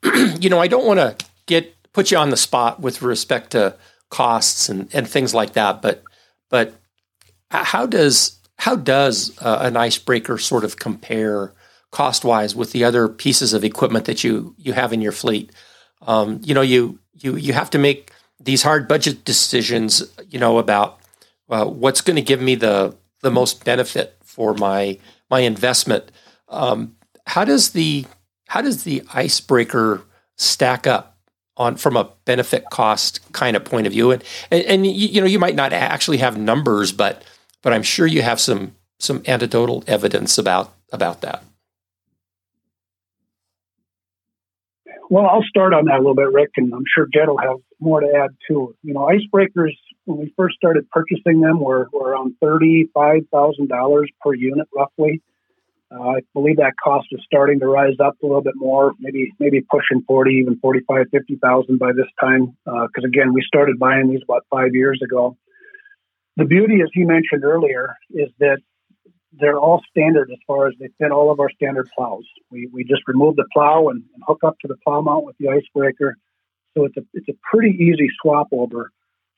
you 0.41 0.49
know, 0.49 0.59
I 0.59 0.67
don't 0.67 0.85
want 0.85 1.01
to 1.01 1.25
get 1.47 1.75
put 1.93 2.11
you 2.11 2.17
on 2.17 2.29
the 2.29 2.37
spot 2.37 2.79
with 2.79 3.01
respect 3.01 3.51
to 3.51 3.75
costs 4.09 4.69
and, 4.69 4.93
and 4.93 5.07
things 5.07 5.33
like 5.33 5.53
that, 5.53 5.81
but 5.81 6.03
but 6.49 6.73
how 7.49 7.85
does 7.85 8.39
how 8.57 8.75
does 8.75 9.35
uh, 9.41 9.59
an 9.61 9.75
icebreaker 9.75 10.37
sort 10.37 10.63
of 10.63 10.77
compare 10.77 11.53
cost 11.91 12.23
wise 12.23 12.55
with 12.55 12.71
the 12.71 12.83
other 12.83 13.07
pieces 13.07 13.53
of 13.53 13.63
equipment 13.63 14.05
that 14.05 14.23
you 14.23 14.55
you 14.57 14.73
have 14.73 14.93
in 14.93 15.01
your 15.01 15.11
fleet? 15.11 15.51
Um, 16.01 16.39
you 16.43 16.53
know, 16.53 16.61
you 16.61 16.99
you 17.15 17.35
you 17.35 17.53
have 17.53 17.69
to 17.71 17.79
make 17.79 18.11
these 18.39 18.63
hard 18.63 18.87
budget 18.87 19.25
decisions, 19.25 20.03
you 20.29 20.39
know, 20.39 20.57
about 20.57 20.99
uh, 21.49 21.65
what's 21.65 22.01
going 22.01 22.15
to 22.15 22.21
give 22.21 22.41
me 22.41 22.55
the 22.55 22.95
the 23.21 23.31
most 23.31 23.65
benefit 23.65 24.17
for 24.23 24.53
my 24.53 24.97
my 25.29 25.39
investment. 25.39 26.11
Um, 26.49 26.95
how 27.25 27.45
does 27.45 27.71
the 27.71 28.05
how 28.47 28.61
does 28.61 28.83
the 28.83 29.03
icebreaker 29.13 30.03
stack 30.37 30.85
up 30.87 31.17
on 31.57 31.75
from 31.75 31.97
a 31.97 32.09
benefit 32.25 32.65
cost 32.71 33.31
kind 33.33 33.55
of 33.55 33.63
point 33.63 33.87
of 33.87 33.93
view? 33.93 34.11
And 34.11 34.23
and, 34.49 34.63
and 34.65 34.87
you, 34.87 35.07
you 35.07 35.21
know, 35.21 35.27
you 35.27 35.39
might 35.39 35.55
not 35.55 35.73
actually 35.73 36.17
have 36.17 36.37
numbers, 36.37 36.91
but 36.91 37.23
but 37.61 37.73
I'm 37.73 37.83
sure 37.83 38.07
you 38.07 38.21
have 38.21 38.39
some 38.39 38.75
some 38.99 39.23
anecdotal 39.27 39.83
evidence 39.87 40.37
about 40.37 40.73
about 40.91 41.21
that. 41.21 41.43
Well, 45.11 45.25
I'll 45.25 45.43
start 45.43 45.73
on 45.73 45.85
that 45.85 45.95
a 45.95 45.97
little 45.97 46.15
bit, 46.15 46.31
Rick, 46.31 46.51
and 46.55 46.73
I'm 46.73 46.85
sure 46.95 47.05
Jed 47.13 47.27
will 47.27 47.37
have 47.37 47.57
more 47.81 47.99
to 47.99 48.07
add 48.15 48.29
too. 48.47 48.73
You 48.81 48.93
know, 48.93 49.09
icebreakers, 49.11 49.75
when 50.05 50.19
we 50.19 50.33
first 50.37 50.55
started 50.55 50.89
purchasing 50.89 51.41
them, 51.41 51.59
were, 51.59 51.89
were 51.91 52.11
around 52.11 52.35
$35,000 52.41 54.05
per 54.21 54.33
unit 54.33 54.69
roughly. 54.73 55.21
Uh, 55.93 56.01
I 56.01 56.19
believe 56.33 56.57
that 56.57 56.73
cost 56.81 57.07
is 57.11 57.19
starting 57.25 57.59
to 57.59 57.67
rise 57.67 57.97
up 58.03 58.15
a 58.23 58.25
little 58.25 58.41
bit 58.41 58.53
more, 58.55 58.93
maybe 58.99 59.31
maybe 59.39 59.61
pushing 59.61 60.03
40, 60.07 60.31
even 60.31 60.57
45, 60.59 61.07
50,000 61.11 61.79
by 61.79 61.91
this 61.91 62.07
time. 62.19 62.55
Because 62.63 63.03
uh, 63.03 63.07
again, 63.07 63.33
we 63.33 63.43
started 63.45 63.77
buying 63.77 64.09
these 64.09 64.21
about 64.23 64.45
five 64.49 64.73
years 64.73 65.01
ago. 65.03 65.37
The 66.37 66.45
beauty, 66.45 66.79
as 66.81 66.89
he 66.93 67.03
mentioned 67.03 67.43
earlier, 67.43 67.97
is 68.09 68.29
that 68.39 68.59
they're 69.33 69.59
all 69.59 69.81
standard 69.89 70.29
as 70.31 70.39
far 70.47 70.67
as 70.67 70.73
they 70.79 70.89
fit 70.97 71.11
all 71.11 71.31
of 71.31 71.39
our 71.39 71.49
standard 71.49 71.89
plows. 71.95 72.25
We, 72.49 72.69
we 72.71 72.83
just 72.83 73.01
remove 73.07 73.35
the 73.35 73.45
plow 73.51 73.89
and, 73.89 74.03
and 74.13 74.23
hook 74.25 74.39
up 74.45 74.57
to 74.61 74.67
the 74.67 74.75
plow 74.85 75.01
mount 75.01 75.25
with 75.25 75.35
the 75.39 75.49
icebreaker. 75.49 76.17
So 76.75 76.85
it's 76.85 76.97
a, 76.97 77.01
it's 77.13 77.27
a 77.29 77.33
pretty 77.49 77.75
easy 77.75 78.09
swap 78.21 78.47
over. 78.51 78.91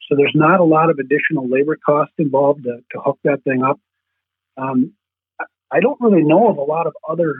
So 0.08 0.16
there's 0.16 0.34
not 0.36 0.60
a 0.60 0.64
lot 0.64 0.90
of 0.90 1.00
additional 1.00 1.48
labor 1.48 1.78
cost 1.84 2.12
involved 2.18 2.64
to, 2.64 2.78
to 2.92 3.00
hook 3.00 3.20
that 3.24 3.44
thing 3.44 3.64
up. 3.64 3.80
Um, 4.58 4.94
I 5.74 5.80
don't 5.80 6.00
really 6.00 6.24
know 6.24 6.50
of 6.52 6.58
a 6.58 6.68
lot 6.76 6.86
of 6.88 6.94
other 7.10 7.34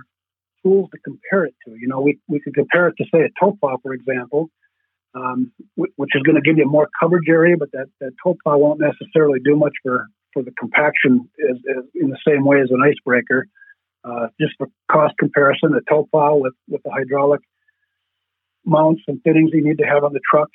tools 0.64 0.90
to 0.94 0.98
compare 1.04 1.46
it 1.46 1.56
to. 1.66 1.72
You 1.82 1.88
know, 1.88 2.02
we, 2.02 2.20
we 2.28 2.40
could 2.40 2.56
compare 2.56 2.88
it 2.90 2.96
to, 3.00 3.06
say, 3.14 3.22
a 3.26 3.30
plow, 3.60 3.78
for 3.84 3.94
example. 3.94 4.50
um, 5.16 5.52
which 5.76 6.12
is 6.16 6.24
going 6.24 6.36
to 6.36 6.42
give 6.42 6.58
you 6.58 6.66
more 6.66 6.90
coverage 7.00 7.30
area, 7.30 7.56
but 7.58 7.72
that, 7.72 7.88
that 8.00 8.12
plow 8.44 8.58
won't 8.58 8.80
necessarily 8.80 9.40
do 9.44 9.56
much 9.56 9.74
for, 9.84 10.08
for 10.34 10.44
the 10.44 10.52
compaction 10.60 11.30
as, 11.50 11.58
as 11.78 11.84
in 11.96 12.10
the 12.10 12.18
same 12.28 12.46
way 12.46 12.62
as 12.62 12.70
an 12.72 12.82
icebreaker. 12.84 13.48
Uh, 14.04 14.28
just 14.40 14.54
for 14.58 14.68
cost 14.92 15.14
comparison, 15.18 15.72
the 15.72 15.82
plow 16.12 16.36
with, 16.36 16.54
with 16.68 16.82
the 16.84 16.92
hydraulic 16.92 17.42
mounts 18.66 19.02
and 19.08 19.22
fittings 19.24 19.52
you 19.54 19.64
need 19.64 19.78
to 19.78 19.86
have 19.86 20.04
on 20.04 20.14
the 20.14 20.20
truck, 20.30 20.50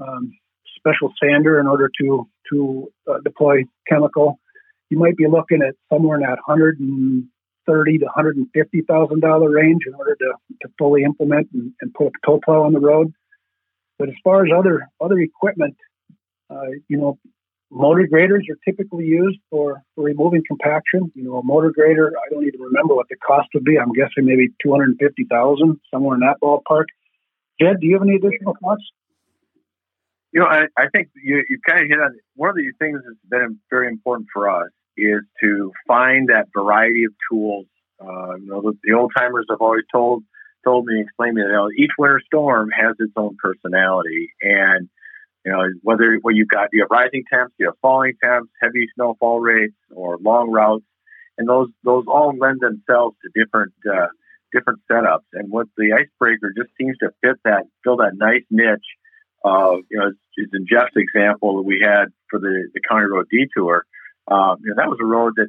um, 0.00 0.32
special 0.76 1.12
sander 1.22 1.60
in 1.60 1.66
order 1.66 1.90
to 2.00 2.28
to 2.50 2.92
uh, 3.10 3.18
deploy 3.24 3.64
chemical. 3.88 4.38
You 4.94 5.00
might 5.00 5.16
be 5.16 5.26
looking 5.26 5.60
at 5.60 5.74
somewhere 5.92 6.18
in 6.18 6.22
that 6.22 6.38
hundred 6.46 6.78
and 6.78 7.24
thirty 7.66 7.98
to 7.98 8.06
hundred 8.06 8.36
and 8.36 8.46
fifty 8.54 8.82
thousand 8.82 9.22
dollar 9.22 9.50
range 9.50 9.82
in 9.88 9.94
order 9.94 10.14
to, 10.14 10.34
to 10.62 10.68
fully 10.78 11.02
implement 11.02 11.48
and, 11.52 11.72
and 11.80 11.92
put 11.92 12.06
a 12.06 12.10
tow 12.24 12.38
plow 12.44 12.62
on 12.62 12.72
the 12.72 12.78
road. 12.78 13.12
But 13.98 14.08
as 14.08 14.14
far 14.22 14.46
as 14.46 14.52
other 14.56 14.88
other 15.00 15.18
equipment, 15.18 15.76
uh, 16.48 16.70
you 16.86 16.96
know, 16.96 17.18
motor 17.72 18.06
graders 18.06 18.46
are 18.48 18.56
typically 18.64 19.06
used 19.06 19.40
for, 19.50 19.82
for 19.96 20.04
removing 20.04 20.44
compaction. 20.46 21.10
You 21.16 21.24
know, 21.24 21.38
a 21.38 21.42
motor 21.42 21.72
grader, 21.72 22.12
I 22.16 22.32
don't 22.32 22.46
even 22.46 22.60
remember 22.60 22.94
what 22.94 23.08
the 23.10 23.16
cost 23.16 23.48
would 23.54 23.64
be. 23.64 23.76
I'm 23.76 23.92
guessing 23.94 24.26
maybe 24.26 24.50
two 24.62 24.70
hundred 24.70 24.96
fifty 25.00 25.24
thousand, 25.28 25.80
somewhere 25.92 26.14
in 26.14 26.20
that 26.20 26.36
ballpark. 26.40 26.84
Jed, 27.60 27.80
do 27.80 27.88
you 27.88 27.94
have 27.94 28.02
any 28.02 28.14
additional 28.14 28.56
thoughts? 28.62 28.84
You 30.30 30.38
know, 30.38 30.46
I, 30.46 30.66
I 30.76 30.86
think 30.92 31.08
you, 31.16 31.42
you 31.48 31.58
kind 31.66 31.80
of 31.82 31.88
hit 31.88 31.98
on 31.98 32.16
one 32.36 32.50
of 32.50 32.54
the 32.54 32.70
things 32.78 33.00
that's 33.04 33.18
been 33.28 33.58
very 33.70 33.88
important 33.88 34.28
for 34.32 34.48
us 34.48 34.70
is 34.96 35.22
to 35.42 35.72
find 35.86 36.28
that 36.28 36.48
variety 36.54 37.04
of 37.04 37.12
tools. 37.30 37.66
Uh, 38.00 38.36
you 38.36 38.46
know, 38.46 38.60
the, 38.60 38.72
the 38.82 38.94
old 38.94 39.12
timers 39.16 39.46
have 39.50 39.60
always 39.60 39.84
told 39.92 40.24
told 40.64 40.86
me, 40.86 41.00
explained 41.00 41.34
me 41.34 41.42
that 41.42 41.48
you 41.48 41.54
know, 41.54 41.70
each 41.76 41.92
winter 41.98 42.20
storm 42.24 42.70
has 42.70 42.96
its 42.98 43.12
own 43.16 43.36
personality, 43.40 44.32
and 44.40 44.88
you 45.44 45.52
know 45.52 45.62
whether 45.82 46.18
well 46.22 46.34
you've 46.34 46.48
got 46.48 46.68
you 46.72 46.82
have 46.82 46.90
rising 46.90 47.24
temps, 47.32 47.54
you 47.58 47.66
have 47.66 47.78
falling 47.82 48.14
temps, 48.22 48.50
heavy 48.60 48.88
snowfall 48.94 49.40
rates, 49.40 49.76
or 49.94 50.18
long 50.18 50.50
routes, 50.50 50.84
and 51.38 51.48
those 51.48 51.68
those 51.84 52.04
all 52.08 52.34
lend 52.38 52.60
themselves 52.60 53.16
to 53.22 53.44
different 53.44 53.72
uh, 53.86 54.08
different 54.52 54.80
setups. 54.90 55.28
And 55.32 55.50
what 55.50 55.66
the 55.76 55.92
icebreaker 55.92 56.52
just 56.56 56.70
seems 56.80 56.96
to 56.98 57.10
fit 57.20 57.36
that 57.44 57.64
fill 57.84 57.98
that 57.98 58.12
nice 58.14 58.44
niche 58.50 58.80
of 59.44 59.80
you 59.90 59.98
know 59.98 60.12
it's 60.36 60.52
in 60.54 60.66
Jeff's 60.66 60.96
example 60.96 61.56
that 61.56 61.62
we 61.62 61.84
had 61.84 62.06
for 62.30 62.40
the 62.40 62.68
the 62.72 62.80
county 62.88 63.06
road 63.06 63.26
detour. 63.30 63.84
Um, 64.28 64.56
you 64.62 64.70
know, 64.70 64.76
that 64.76 64.88
was 64.88 64.98
a 65.02 65.06
road 65.06 65.34
that 65.36 65.48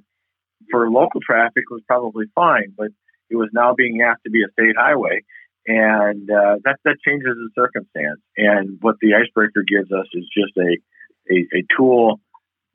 for 0.72 0.90
local 0.90 1.22
traffic 1.22 1.70
was 1.70 1.82
probably 1.88 2.26
fine, 2.36 2.74
but 2.78 2.88
it 3.30 3.36
was 3.36 3.50
now 3.54 3.74
being 3.76 4.02
asked 4.02 4.24
to 4.26 4.32
be 4.32 4.44
a 4.44 4.52
state 4.52 4.76
highway, 4.78 5.24
and 5.68 6.30
uh, 6.30 6.58
that 6.64 6.78
that 6.86 6.98
changes 7.06 7.36
the 7.36 7.50
circumstance. 7.56 8.22
And 8.38 8.78
what 8.82 8.96
the 9.02 9.16
icebreaker 9.16 9.64
gives 9.68 9.92
us 9.92 10.08
is 10.14 10.26
just 10.36 10.56
a 10.58 10.78
a, 11.32 11.60
a 11.60 11.64
tool 11.76 12.20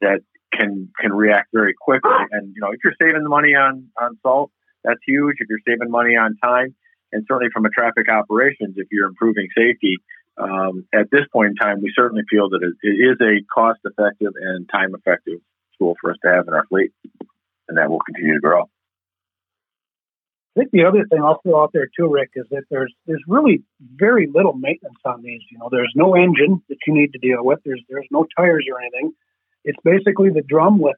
that 0.00 0.20
can 0.52 0.88
can 0.98 1.12
react 1.12 1.48
very 1.52 1.74
quickly. 1.78 2.10
And 2.30 2.52
you 2.54 2.60
know, 2.60 2.72
if 2.72 2.80
you're 2.82 2.96
saving 3.00 3.28
money 3.28 3.54
on 3.54 3.88
on 4.00 4.18
salt, 4.22 4.50
that's 4.84 5.00
huge. 5.06 5.36
If 5.38 5.48
you're 5.48 5.64
saving 5.66 5.90
money 5.90 6.16
on 6.16 6.36
time, 6.42 6.74
and 7.12 7.24
certainly 7.28 7.50
from 7.52 7.66
a 7.66 7.70
traffic 7.70 8.08
operations, 8.10 8.74
if 8.76 8.88
you're 8.90 9.08
improving 9.08 9.48
safety, 9.56 9.98
um, 10.36 10.86
at 10.92 11.10
this 11.10 11.26
point 11.32 11.50
in 11.50 11.56
time, 11.56 11.82
we 11.82 11.92
certainly 11.94 12.22
feel 12.30 12.48
that 12.50 12.62
it, 12.62 12.74
it 12.82 12.96
is 12.96 13.16
a 13.20 13.44
cost 13.52 13.80
effective 13.84 14.32
and 14.40 14.68
time 14.68 14.94
effective 14.94 15.40
tool 15.80 15.96
for 16.00 16.10
us 16.10 16.16
to 16.24 16.30
have 16.30 16.46
in 16.46 16.54
our 16.54 16.66
fleet, 16.66 16.92
and 17.68 17.78
that 17.78 17.90
will 17.90 18.00
continue 18.00 18.34
to 18.34 18.40
grow. 18.40 18.64
I 20.56 20.60
think 20.60 20.72
the 20.72 20.84
other 20.84 21.04
thing 21.08 21.22
I'll 21.22 21.40
throw 21.42 21.62
out 21.62 21.70
there 21.72 21.88
too, 21.96 22.08
Rick, 22.08 22.30
is 22.34 22.44
that 22.50 22.64
there's 22.70 22.92
there's 23.06 23.22
really 23.28 23.62
very 23.94 24.28
little 24.32 24.52
maintenance 24.52 24.98
on 25.04 25.22
these. 25.22 25.40
You 25.50 25.58
know, 25.58 25.68
there's 25.70 25.92
no 25.94 26.16
engine 26.16 26.62
that 26.68 26.78
you 26.86 26.92
need 26.92 27.12
to 27.12 27.18
deal 27.18 27.44
with. 27.44 27.60
There's 27.64 27.82
there's 27.88 28.08
no 28.10 28.26
tires 28.36 28.66
or 28.70 28.80
anything. 28.80 29.12
It's 29.64 29.78
basically 29.84 30.30
the 30.30 30.42
drum 30.42 30.78
with, 30.80 30.96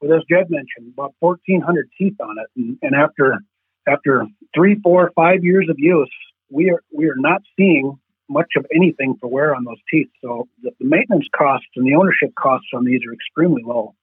with 0.00 0.12
as 0.12 0.22
Jed 0.30 0.48
mentioned, 0.48 0.94
about 0.94 1.14
1,400 1.18 1.88
teeth 1.98 2.14
on 2.22 2.36
it. 2.38 2.46
And, 2.56 2.78
and 2.82 2.94
after 2.94 3.38
after 3.86 4.26
three, 4.54 4.80
four, 4.82 5.10
five 5.14 5.44
years 5.44 5.66
of 5.68 5.76
use, 5.78 6.10
we 6.50 6.70
are 6.70 6.82
we 6.90 7.06
are 7.06 7.16
not 7.16 7.42
seeing 7.58 7.98
much 8.30 8.52
of 8.56 8.64
anything 8.74 9.16
for 9.20 9.28
wear 9.28 9.54
on 9.54 9.64
those 9.64 9.80
teeth. 9.90 10.08
So 10.22 10.48
the, 10.62 10.70
the 10.78 10.86
maintenance 10.86 11.26
costs 11.36 11.66
and 11.76 11.86
the 11.86 11.96
ownership 11.96 12.34
costs 12.34 12.68
on 12.72 12.84
these 12.84 13.00
are 13.06 13.12
extremely 13.12 13.62
low. 13.62 13.94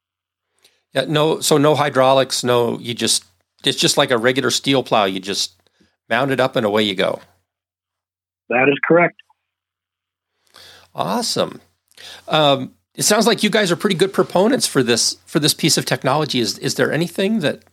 Yeah, 0.98 1.06
no. 1.08 1.42
So 1.42 1.60
no 1.60 1.76
hydraulics. 1.76 2.44
No, 2.44 2.80
you 2.80 2.96
just 2.96 3.24
it's 3.64 3.78
just 3.78 3.98
like 3.98 4.10
a 4.10 4.18
regular 4.18 4.50
steel 4.50 4.82
plow. 4.82 5.06
You 5.06 5.20
just 5.20 5.54
mount 6.10 6.32
it 6.32 6.40
up 6.40 6.56
and 6.56 6.66
away 6.66 6.82
you 6.82 6.96
go. 6.96 7.22
That 8.50 8.68
is 8.68 8.80
correct. 8.84 9.22
Awesome. 10.96 11.62
Um, 12.28 12.74
it 12.96 13.04
sounds 13.04 13.28
like 13.28 13.44
you 13.44 13.52
guys 13.52 13.72
are 13.72 13.76
pretty 13.76 13.96
good 13.96 14.12
proponents 14.12 14.66
for 14.66 14.82
this 14.82 15.18
for 15.28 15.38
this 15.38 15.54
piece 15.54 15.78
of 15.78 15.86
technology. 15.86 16.40
Is 16.40 16.58
is 16.58 16.76
there 16.76 16.92
anything 16.92 17.42
that 17.42 17.64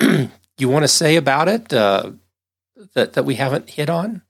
you 0.56 0.70
want 0.70 0.84
to 0.84 0.88
say 0.88 1.16
about 1.16 1.48
it 1.48 1.74
uh, 1.74 2.12
that 2.94 3.12
that 3.12 3.26
we 3.26 3.34
haven't 3.34 3.68
hit 3.68 3.90
on? 3.90 4.22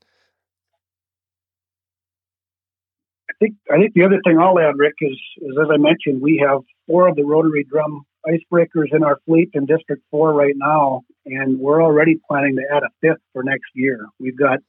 I 3.29 3.33
think 3.39 3.55
I 3.71 3.77
think 3.77 3.93
the 3.93 4.03
other 4.03 4.19
thing 4.25 4.37
I'll 4.37 4.59
add, 4.59 4.75
Rick, 4.77 4.95
is, 4.99 5.17
is 5.37 5.57
as 5.57 5.69
I 5.71 5.77
mentioned, 5.77 6.21
we 6.21 6.43
have 6.45 6.59
four 6.85 7.07
of 7.07 7.15
the 7.15 7.23
rotary 7.23 7.63
drum 7.63 8.05
icebreakers 8.27 8.93
in 8.93 9.03
our 9.03 9.19
fleet 9.25 9.49
in 9.53 9.65
District 9.65 10.01
4 10.11 10.33
right 10.33 10.55
now, 10.55 11.01
and 11.25 11.59
we're 11.59 11.83
already 11.83 12.19
planning 12.27 12.55
to 12.57 12.63
add 12.75 12.83
a 12.83 12.89
fifth 13.01 13.21
for 13.33 13.43
next 13.43 13.69
year. 13.73 14.05
We've 14.19 14.37
got 14.37 14.59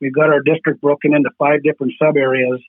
we've 0.00 0.14
got 0.14 0.30
our 0.30 0.40
district 0.40 0.80
broken 0.80 1.14
into 1.14 1.30
five 1.38 1.62
different 1.62 1.94
sub 1.98 2.16
areas, 2.16 2.60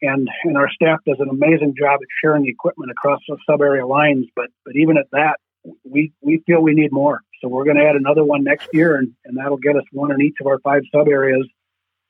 and 0.00 0.28
and 0.44 0.56
our 0.56 0.70
staff 0.70 1.00
does 1.06 1.18
an 1.20 1.28
amazing 1.28 1.74
job 1.78 2.00
at 2.02 2.08
sharing 2.22 2.46
equipment 2.46 2.90
across 2.90 3.20
those 3.28 3.38
sub 3.48 3.60
area 3.60 3.86
lines. 3.86 4.26
But 4.34 4.46
but 4.64 4.76
even 4.76 4.96
at 4.96 5.06
that, 5.12 5.36
we 5.84 6.12
we 6.20 6.42
feel 6.46 6.60
we 6.60 6.74
need 6.74 6.92
more. 6.92 7.20
So 7.40 7.48
we're 7.48 7.64
going 7.64 7.76
to 7.76 7.84
add 7.84 7.96
another 7.96 8.24
one 8.24 8.44
next 8.44 8.68
year, 8.72 8.96
and, 8.96 9.12
and 9.24 9.36
that'll 9.36 9.56
get 9.56 9.76
us 9.76 9.82
one 9.90 10.12
in 10.12 10.22
each 10.22 10.36
of 10.40 10.46
our 10.46 10.60
five 10.60 10.82
sub 10.94 11.08
areas. 11.08 11.46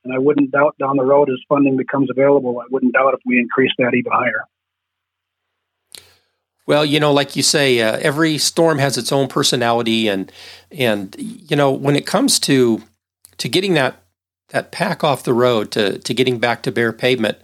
And 0.04 0.12
I 0.12 0.18
wouldn't 0.18 0.50
doubt 0.50 0.76
down 0.78 0.96
the 0.96 1.04
road 1.04 1.30
as 1.30 1.38
funding 1.48 1.76
becomes 1.76 2.10
available, 2.10 2.58
I 2.60 2.66
wouldn't 2.70 2.92
doubt 2.92 3.14
if 3.14 3.20
we 3.24 3.38
increase 3.38 3.70
that 3.78 3.94
even 3.94 4.10
higher. 4.10 4.44
Well, 6.66 6.84
you 6.84 7.00
know, 7.00 7.12
like 7.12 7.34
you 7.34 7.42
say, 7.42 7.80
uh, 7.80 7.98
every 8.00 8.38
storm 8.38 8.78
has 8.78 8.96
its 8.96 9.10
own 9.10 9.28
personality, 9.28 10.08
and 10.08 10.30
and 10.70 11.14
you 11.18 11.56
know, 11.56 11.72
when 11.72 11.96
it 11.96 12.06
comes 12.06 12.38
to 12.40 12.82
to 13.38 13.48
getting 13.48 13.74
that 13.74 14.02
that 14.50 14.70
pack 14.70 15.02
off 15.02 15.24
the 15.24 15.34
road 15.34 15.70
to 15.72 15.98
to 15.98 16.14
getting 16.14 16.38
back 16.38 16.62
to 16.62 16.72
bare 16.72 16.92
pavement, 16.92 17.38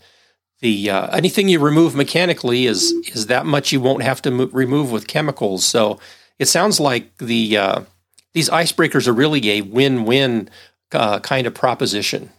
the 0.61 0.90
uh, 0.90 1.09
anything 1.09 1.48
you 1.48 1.59
remove 1.59 1.94
mechanically 1.94 2.66
is 2.66 2.92
is 3.12 3.26
that 3.26 3.46
much 3.46 3.72
you 3.72 3.81
won't 3.81 4.02
have 4.02 4.22
to 4.22 4.31
mo- 4.31 4.50
remove 4.52 4.92
with 4.92 5.09
chemicals. 5.09 5.64
So 5.64 5.98
it 6.38 6.46
sounds 6.46 6.78
like 6.78 7.16
the 7.18 7.57
uh, 7.57 7.81
these 8.35 8.50
icebreakers 8.50 9.09
are 9.09 9.12
really 9.12 9.50
a 9.50 9.62
win 9.62 10.04
win 10.04 10.48
uh, 10.92 11.18
kind 11.20 11.46
of 11.46 11.54
proposition. 11.54 12.31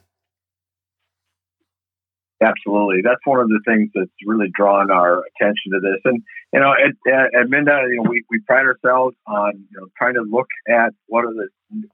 Absolutely, 2.42 3.02
that's 3.04 3.26
one 3.26 3.42
of 3.42 3.50
the 3.50 3.60
things 3.66 3.90
that's 3.94 4.10
really 4.26 4.50
drawn 4.54 4.92
our 4.92 5.24
attention 5.26 5.74
to 5.74 5.80
this. 5.82 6.00
And 6.06 6.24
you 6.54 6.60
know, 6.60 6.74
at, 6.74 7.12
at, 7.12 7.42
at 7.42 7.48
MnDOT, 7.48 7.90
you 7.90 7.98
know, 7.98 8.10
we, 8.10 8.24
we 8.30 8.40
pride 8.40 8.66
ourselves 8.66 9.16
on 9.28 9.66
you 9.70 9.80
know 9.80 9.88
trying 9.98 10.16
to 10.16 10.22
look 10.22 10.48
at 10.68 10.94
what 11.08 11.26
are 11.26 11.34
the 11.34 11.50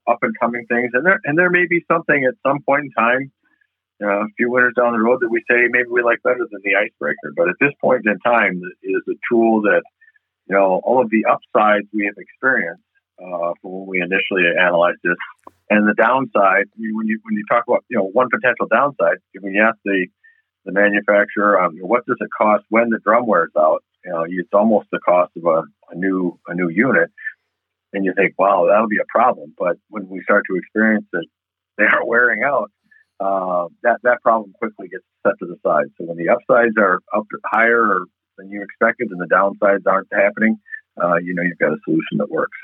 up 0.08 0.20
and 0.22 0.34
coming 0.40 0.66
things, 0.68 0.92
and 0.94 1.06
there 1.06 1.20
and 1.26 1.38
there 1.38 1.50
may 1.50 1.66
be 1.70 1.84
something 1.92 2.24
at 2.24 2.36
some 2.48 2.62
point 2.62 2.86
in 2.86 2.92
time, 2.92 3.32
you 4.00 4.08
know, 4.08 4.22
a 4.22 4.28
few 4.38 4.50
winters 4.50 4.74
down 4.78 4.94
the 4.94 5.00
road 5.00 5.20
that 5.22 5.30
we 5.30 5.44
say 5.50 5.68
maybe 5.70 5.90
we 5.92 6.04
like 6.04 6.24
better 6.24 6.48
than 6.50 6.62
the 6.64 6.76
icebreaker. 6.76 7.34
But 7.36 7.50
at 7.50 7.56
this 7.60 7.74
point 7.82 8.06
in 8.06 8.18
time, 8.20 8.62
it 8.82 8.88
is 8.88 9.04
a 9.10 9.20
tool 9.30 9.62
that 9.64 9.84
you 10.48 10.56
know 10.56 10.80
all 10.84 11.02
of 11.02 11.10
the 11.10 11.26
upsides 11.26 11.88
we 11.94 12.06
have 12.06 12.16
experienced 12.18 12.84
uh, 13.20 13.52
from 13.62 13.72
when 13.72 13.88
we 13.88 14.02
initially 14.02 14.44
analyzed 14.58 15.00
this, 15.04 15.18
and 15.70 15.86
the 15.86 15.96
downside. 15.96 16.68
When 16.78 17.08
you 17.08 17.20
when 17.24 17.36
you 17.36 17.44
talk 17.52 17.66
about 17.68 17.84
you 17.90 17.98
know 17.98 18.06
one 18.06 18.30
potential 18.30 18.68
downside, 18.72 19.18
when 19.38 19.54
you 19.54 19.62
ask 19.62 19.78
the 19.84 20.08
the 20.64 20.72
manufacturer, 20.72 21.62
um, 21.62 21.78
what 21.82 22.06
does 22.06 22.18
it 22.22 22.30
cost 22.36 22.64
when 22.70 22.90
the 22.90 23.00
drum 23.04 23.28
wears 23.28 23.52
out? 23.58 23.84
You 24.06 24.12
know, 24.12 24.26
it's 24.28 24.54
almost 24.54 24.88
the 24.92 25.00
cost 25.00 25.32
of 25.36 25.46
a, 25.46 25.64
a 25.92 25.96
new 25.96 26.40
a 26.48 26.54
new 26.54 26.70
unit, 26.70 27.10
and 27.92 28.06
you 28.06 28.14
think, 28.16 28.36
wow, 28.38 28.68
that'll 28.70 28.88
be 28.88 29.00
a 29.02 29.10
problem. 29.10 29.54
But 29.58 29.78
when 29.90 30.08
we 30.10 30.22
start 30.24 30.44
to 30.50 30.58
experience 30.58 31.06
that 31.12 31.26
they 31.78 31.86
are 31.86 32.06
wearing 32.06 32.44
out, 32.44 32.72
uh, 33.20 33.68
that 33.84 33.98
that 34.04 34.22
problem 34.22 34.54
quickly 34.54 34.88
gets 34.88 35.04
set 35.26 35.34
to 35.40 35.46
the 35.46 35.58
side. 35.66 35.86
So 35.98 36.06
when 36.06 36.18
the 36.18 36.30
upsides 36.30 36.76
are 36.78 37.00
up 37.16 37.26
higher 37.46 38.00
than 38.38 38.50
you 38.50 38.62
expected, 38.62 39.10
and 39.10 39.20
the 39.20 39.34
downsides 39.34 39.88
aren't 39.88 40.08
happening, 40.14 40.60
uh, 41.02 41.16
you 41.16 41.34
know 41.34 41.42
you've 41.42 41.58
got 41.58 41.72
a 41.72 41.78
solution 41.84 42.20
that 42.20 42.30
works. 42.30 42.58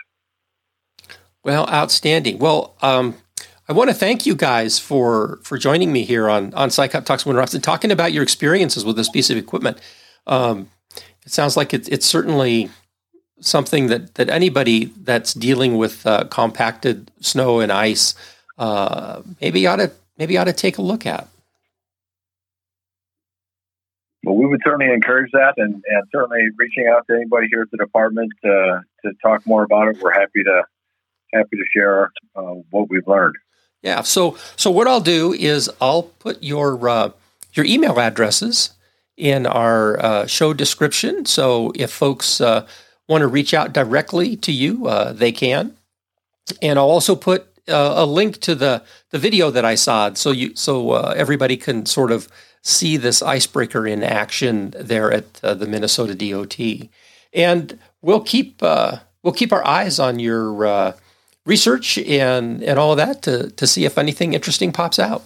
Well, 1.43 1.67
outstanding. 1.69 2.37
Well, 2.37 2.75
um, 2.83 3.15
I 3.67 3.73
want 3.73 3.89
to 3.89 3.95
thank 3.95 4.27
you 4.27 4.35
guys 4.35 4.77
for 4.77 5.39
for 5.43 5.57
joining 5.57 5.91
me 5.91 6.03
here 6.03 6.29
on 6.29 6.53
on 6.53 6.69
SICOP 6.69 7.03
Talks 7.05 7.25
Winter 7.25 7.59
talking 7.59 7.89
about 7.89 8.13
your 8.13 8.21
experiences 8.21 8.85
with 8.85 8.95
this 8.95 9.09
piece 9.09 9.31
of 9.31 9.37
equipment. 9.37 9.79
Um, 10.27 10.69
it 11.25 11.31
sounds 11.31 11.55
like 11.57 11.73
it, 11.73 11.87
it's 11.89 12.05
certainly 12.05 12.69
something 13.39 13.87
that 13.87 14.15
that 14.15 14.29
anybody 14.29 14.85
that's 15.03 15.33
dealing 15.33 15.77
with 15.77 16.05
uh, 16.05 16.25
compacted 16.25 17.11
snow 17.19 17.59
and 17.59 17.71
ice 17.71 18.15
uh, 18.57 19.21
maybe 19.39 19.65
ought 19.67 19.77
to 19.77 19.91
maybe 20.17 20.37
ought 20.37 20.45
to 20.45 20.53
take 20.53 20.77
a 20.77 20.81
look 20.81 21.05
at. 21.05 21.27
well, 24.23 24.35
we 24.35 24.45
would 24.45 24.61
certainly 24.63 24.93
encourage 24.93 25.31
that, 25.31 25.53
and, 25.57 25.73
and 25.73 26.03
certainly 26.11 26.47
reaching 26.57 26.87
out 26.87 27.07
to 27.07 27.15
anybody 27.15 27.47
here 27.49 27.61
at 27.63 27.71
the 27.71 27.77
department 27.77 28.31
to 28.43 28.81
to 29.03 29.11
talk 29.21 29.45
more 29.45 29.63
about 29.63 29.87
it. 29.87 30.01
We're 30.01 30.13
happy 30.13 30.43
to 30.43 30.63
happy 31.33 31.57
to 31.57 31.63
share 31.73 32.11
uh, 32.35 32.55
what 32.69 32.89
we've 32.89 33.07
learned. 33.07 33.35
Yeah. 33.81 34.01
So 34.01 34.37
so 34.55 34.69
what 34.69 34.87
I'll 34.87 35.01
do 35.01 35.33
is 35.33 35.69
I'll 35.81 36.03
put 36.03 36.43
your 36.43 36.87
uh, 36.87 37.11
your 37.53 37.65
email 37.65 37.99
addresses 37.99 38.71
in 39.21 39.45
our 39.45 40.03
uh, 40.03 40.25
show 40.25 40.51
description. 40.53 41.25
So 41.25 41.71
if 41.75 41.91
folks 41.91 42.41
uh, 42.41 42.65
want 43.07 43.21
to 43.21 43.27
reach 43.27 43.53
out 43.53 43.71
directly 43.71 44.35
to 44.37 44.51
you, 44.51 44.87
uh, 44.87 45.13
they 45.13 45.31
can. 45.31 45.77
And 46.61 46.79
I'll 46.79 46.89
also 46.89 47.15
put 47.15 47.47
uh, 47.67 47.93
a 47.97 48.05
link 48.05 48.41
to 48.41 48.55
the 48.55 48.83
the 49.11 49.19
video 49.19 49.51
that 49.51 49.63
I 49.63 49.75
saw, 49.75 50.13
so 50.15 50.31
you 50.31 50.55
so 50.55 50.95
everybody 50.95 51.55
can 51.55 51.85
sort 51.85 52.11
of 52.11 52.27
see 52.61 52.97
this 52.97 53.21
icebreaker 53.21 53.87
in 53.87 54.03
action 54.03 54.73
there 54.79 55.11
at 55.11 55.43
uh, 55.43 55.53
the 55.53 55.67
Minnesota 55.67 56.15
DOT. 56.15 56.89
And 57.33 57.79
we'll 58.01 58.21
keep 58.21 58.61
uh, 58.63 58.97
we'll 59.23 59.33
keep 59.33 59.53
our 59.53 59.65
eyes 59.65 59.99
on 59.99 60.19
your 60.19 60.65
uh, 60.65 60.93
research 61.45 61.97
and 61.97 62.63
and 62.63 62.79
all 62.79 62.91
of 62.91 62.97
that 62.97 63.21
to 63.23 63.51
to 63.51 63.67
see 63.67 63.85
if 63.85 63.97
anything 63.97 64.33
interesting 64.33 64.71
pops 64.71 64.99
out. 64.99 65.23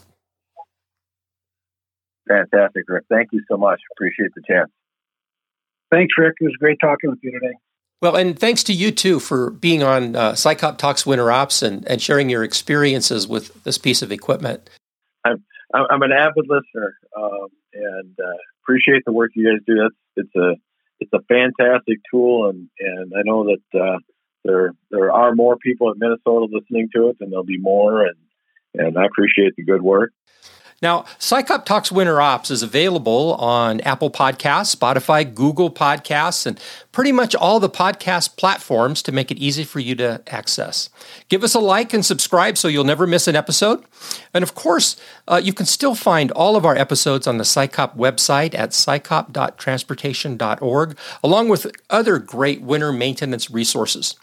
Fantastic, 2.28 2.84
Rick. 2.88 3.06
Thank 3.10 3.30
you 3.32 3.42
so 3.50 3.58
much. 3.58 3.80
Appreciate 3.96 4.32
the 4.36 4.42
chance. 4.48 4.72
Thanks, 5.92 6.14
Rick. 6.18 6.36
It 6.42 6.46
was 6.46 6.56
great 6.60 6.78
talking 6.82 7.10
with 7.12 7.20
you 7.22 7.32
today. 7.32 7.54
Well, 8.02 8.16
and 8.16 8.38
thanks 8.38 8.64
to 8.66 8.74
you 8.74 8.92
too 8.92 9.20
for 9.20 9.52
being 9.52 9.84
on 9.84 10.16
uh, 10.16 10.34
SICOP 10.34 10.78
Talks 10.78 11.06
Winter 11.06 11.32
Ops 11.32 11.62
and, 11.62 11.88
and 11.88 12.02
sharing 12.02 12.30
your 12.30 12.44
experiences 12.44 13.28
with 13.28 13.64
this 13.64 13.78
piece 13.78 14.02
of 14.02 14.12
equipment. 14.12 14.70
I'm, 15.74 15.86
I'm 15.90 16.02
an 16.02 16.12
avid 16.12 16.46
listener 16.48 16.98
um, 17.18 17.48
and 17.74 18.16
uh, 18.20 18.38
appreciate 18.64 19.04
the 19.06 19.12
work 19.12 19.32
you 19.36 19.52
guys 19.52 19.64
do. 19.66 19.76
That's 19.76 19.96
it's 20.18 20.36
a 20.36 20.56
it's 21.00 21.12
a 21.14 21.20
fantastic 21.28 22.00
tool, 22.10 22.50
and 22.50 22.70
and 22.80 23.12
I 23.16 23.22
know 23.24 23.46
that 23.46 23.80
uh, 23.80 23.98
there 24.44 24.74
there 24.92 25.12
are 25.12 25.36
more 25.36 25.58
people 25.58 25.92
in 25.92 26.00
Minnesota 26.00 26.48
listening 26.50 26.90
to 26.96 27.10
it, 27.10 27.18
and 27.20 27.32
there'll 27.32 27.44
be 27.44 27.60
more, 27.60 28.06
and 28.06 28.16
and 28.74 28.98
I 28.98 29.06
appreciate 29.06 29.56
the 29.56 29.64
good 29.64 29.82
work. 29.82 30.12
Now, 30.82 31.06
SICOP 31.20 31.64
Talks 31.64 31.90
Winter 31.90 32.20
Ops 32.20 32.52
is 32.52 32.62
available 32.62 33.36
on 33.36 33.80
Apple 33.82 34.12
Podcasts, 34.12 34.76
Spotify, 34.76 35.34
Google 35.34 35.72
Podcasts, 35.72 36.46
and 36.46 36.60
pretty 36.92 37.14
much 37.14 37.34
all 37.34 37.62
the 37.62 37.70
podcast 37.70 38.36
platforms 38.36 39.02
to 39.04 39.14
make 39.14 39.32
it 39.32 39.38
easy 39.38 39.64
for 39.64 39.80
you 39.80 39.96
to 39.96 40.22
access. 40.28 40.90
Give 41.30 41.46
us 41.46 41.56
a 41.56 41.60
like 41.60 41.94
and 41.94 42.06
subscribe 42.06 42.58
so 42.58 42.68
you'll 42.68 42.84
never 42.84 43.08
miss 43.08 43.26
an 43.28 43.38
episode. 43.38 43.86
And 44.34 44.44
of 44.44 44.54
course, 44.54 44.98
uh, 45.30 45.40
you 45.42 45.54
can 45.54 45.66
still 45.66 45.96
find 45.96 46.30
all 46.32 46.58
of 46.58 46.66
our 46.66 46.76
episodes 46.76 47.26
on 47.26 47.38
the 47.38 47.46
SICOP 47.46 47.96
website 47.96 48.54
at 48.54 48.72
sicop.transportation.org, 48.72 50.98
along 51.24 51.50
with 51.50 51.72
other 51.90 52.20
great 52.20 52.62
winter 52.62 52.92
maintenance 52.92 53.50
resources. 53.50 54.16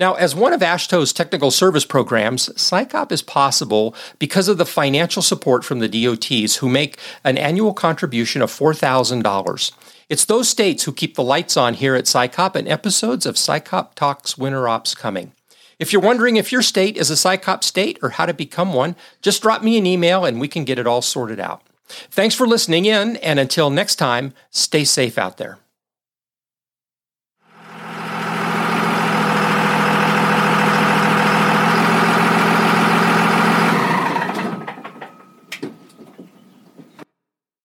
Now, 0.00 0.14
as 0.14 0.34
one 0.34 0.54
of 0.54 0.62
AASHTO's 0.62 1.12
technical 1.12 1.50
service 1.50 1.84
programs, 1.84 2.48
SICOP 2.56 3.12
is 3.12 3.20
possible 3.20 3.94
because 4.18 4.48
of 4.48 4.56
the 4.56 4.64
financial 4.64 5.20
support 5.20 5.62
from 5.62 5.80
the 5.80 5.88
DOTs 5.88 6.56
who 6.56 6.70
make 6.70 6.98
an 7.22 7.36
annual 7.36 7.74
contribution 7.74 8.40
of 8.40 8.50
$4,000. 8.50 9.72
It's 10.08 10.24
those 10.24 10.48
states 10.48 10.84
who 10.84 10.92
keep 10.92 11.16
the 11.16 11.22
lights 11.22 11.58
on 11.58 11.74
here 11.74 11.94
at 11.94 12.06
SICOP 12.06 12.56
and 12.56 12.66
episodes 12.66 13.26
of 13.26 13.34
SICOP 13.34 13.94
Talks 13.94 14.38
Winter 14.38 14.66
Ops 14.66 14.94
coming. 14.94 15.32
If 15.78 15.92
you're 15.92 16.00
wondering 16.00 16.36
if 16.36 16.50
your 16.50 16.62
state 16.62 16.96
is 16.96 17.10
a 17.10 17.14
SICOP 17.14 17.62
state 17.62 17.98
or 18.02 18.10
how 18.10 18.24
to 18.24 18.32
become 18.32 18.72
one, 18.72 18.96
just 19.20 19.42
drop 19.42 19.62
me 19.62 19.76
an 19.76 19.84
email 19.84 20.24
and 20.24 20.40
we 20.40 20.48
can 20.48 20.64
get 20.64 20.78
it 20.78 20.86
all 20.86 21.02
sorted 21.02 21.38
out. 21.38 21.62
Thanks 21.88 22.34
for 22.34 22.46
listening 22.46 22.86
in, 22.86 23.16
and 23.16 23.38
until 23.38 23.68
next 23.68 23.96
time, 23.96 24.32
stay 24.50 24.84
safe 24.84 25.18
out 25.18 25.36
there. 25.36 25.58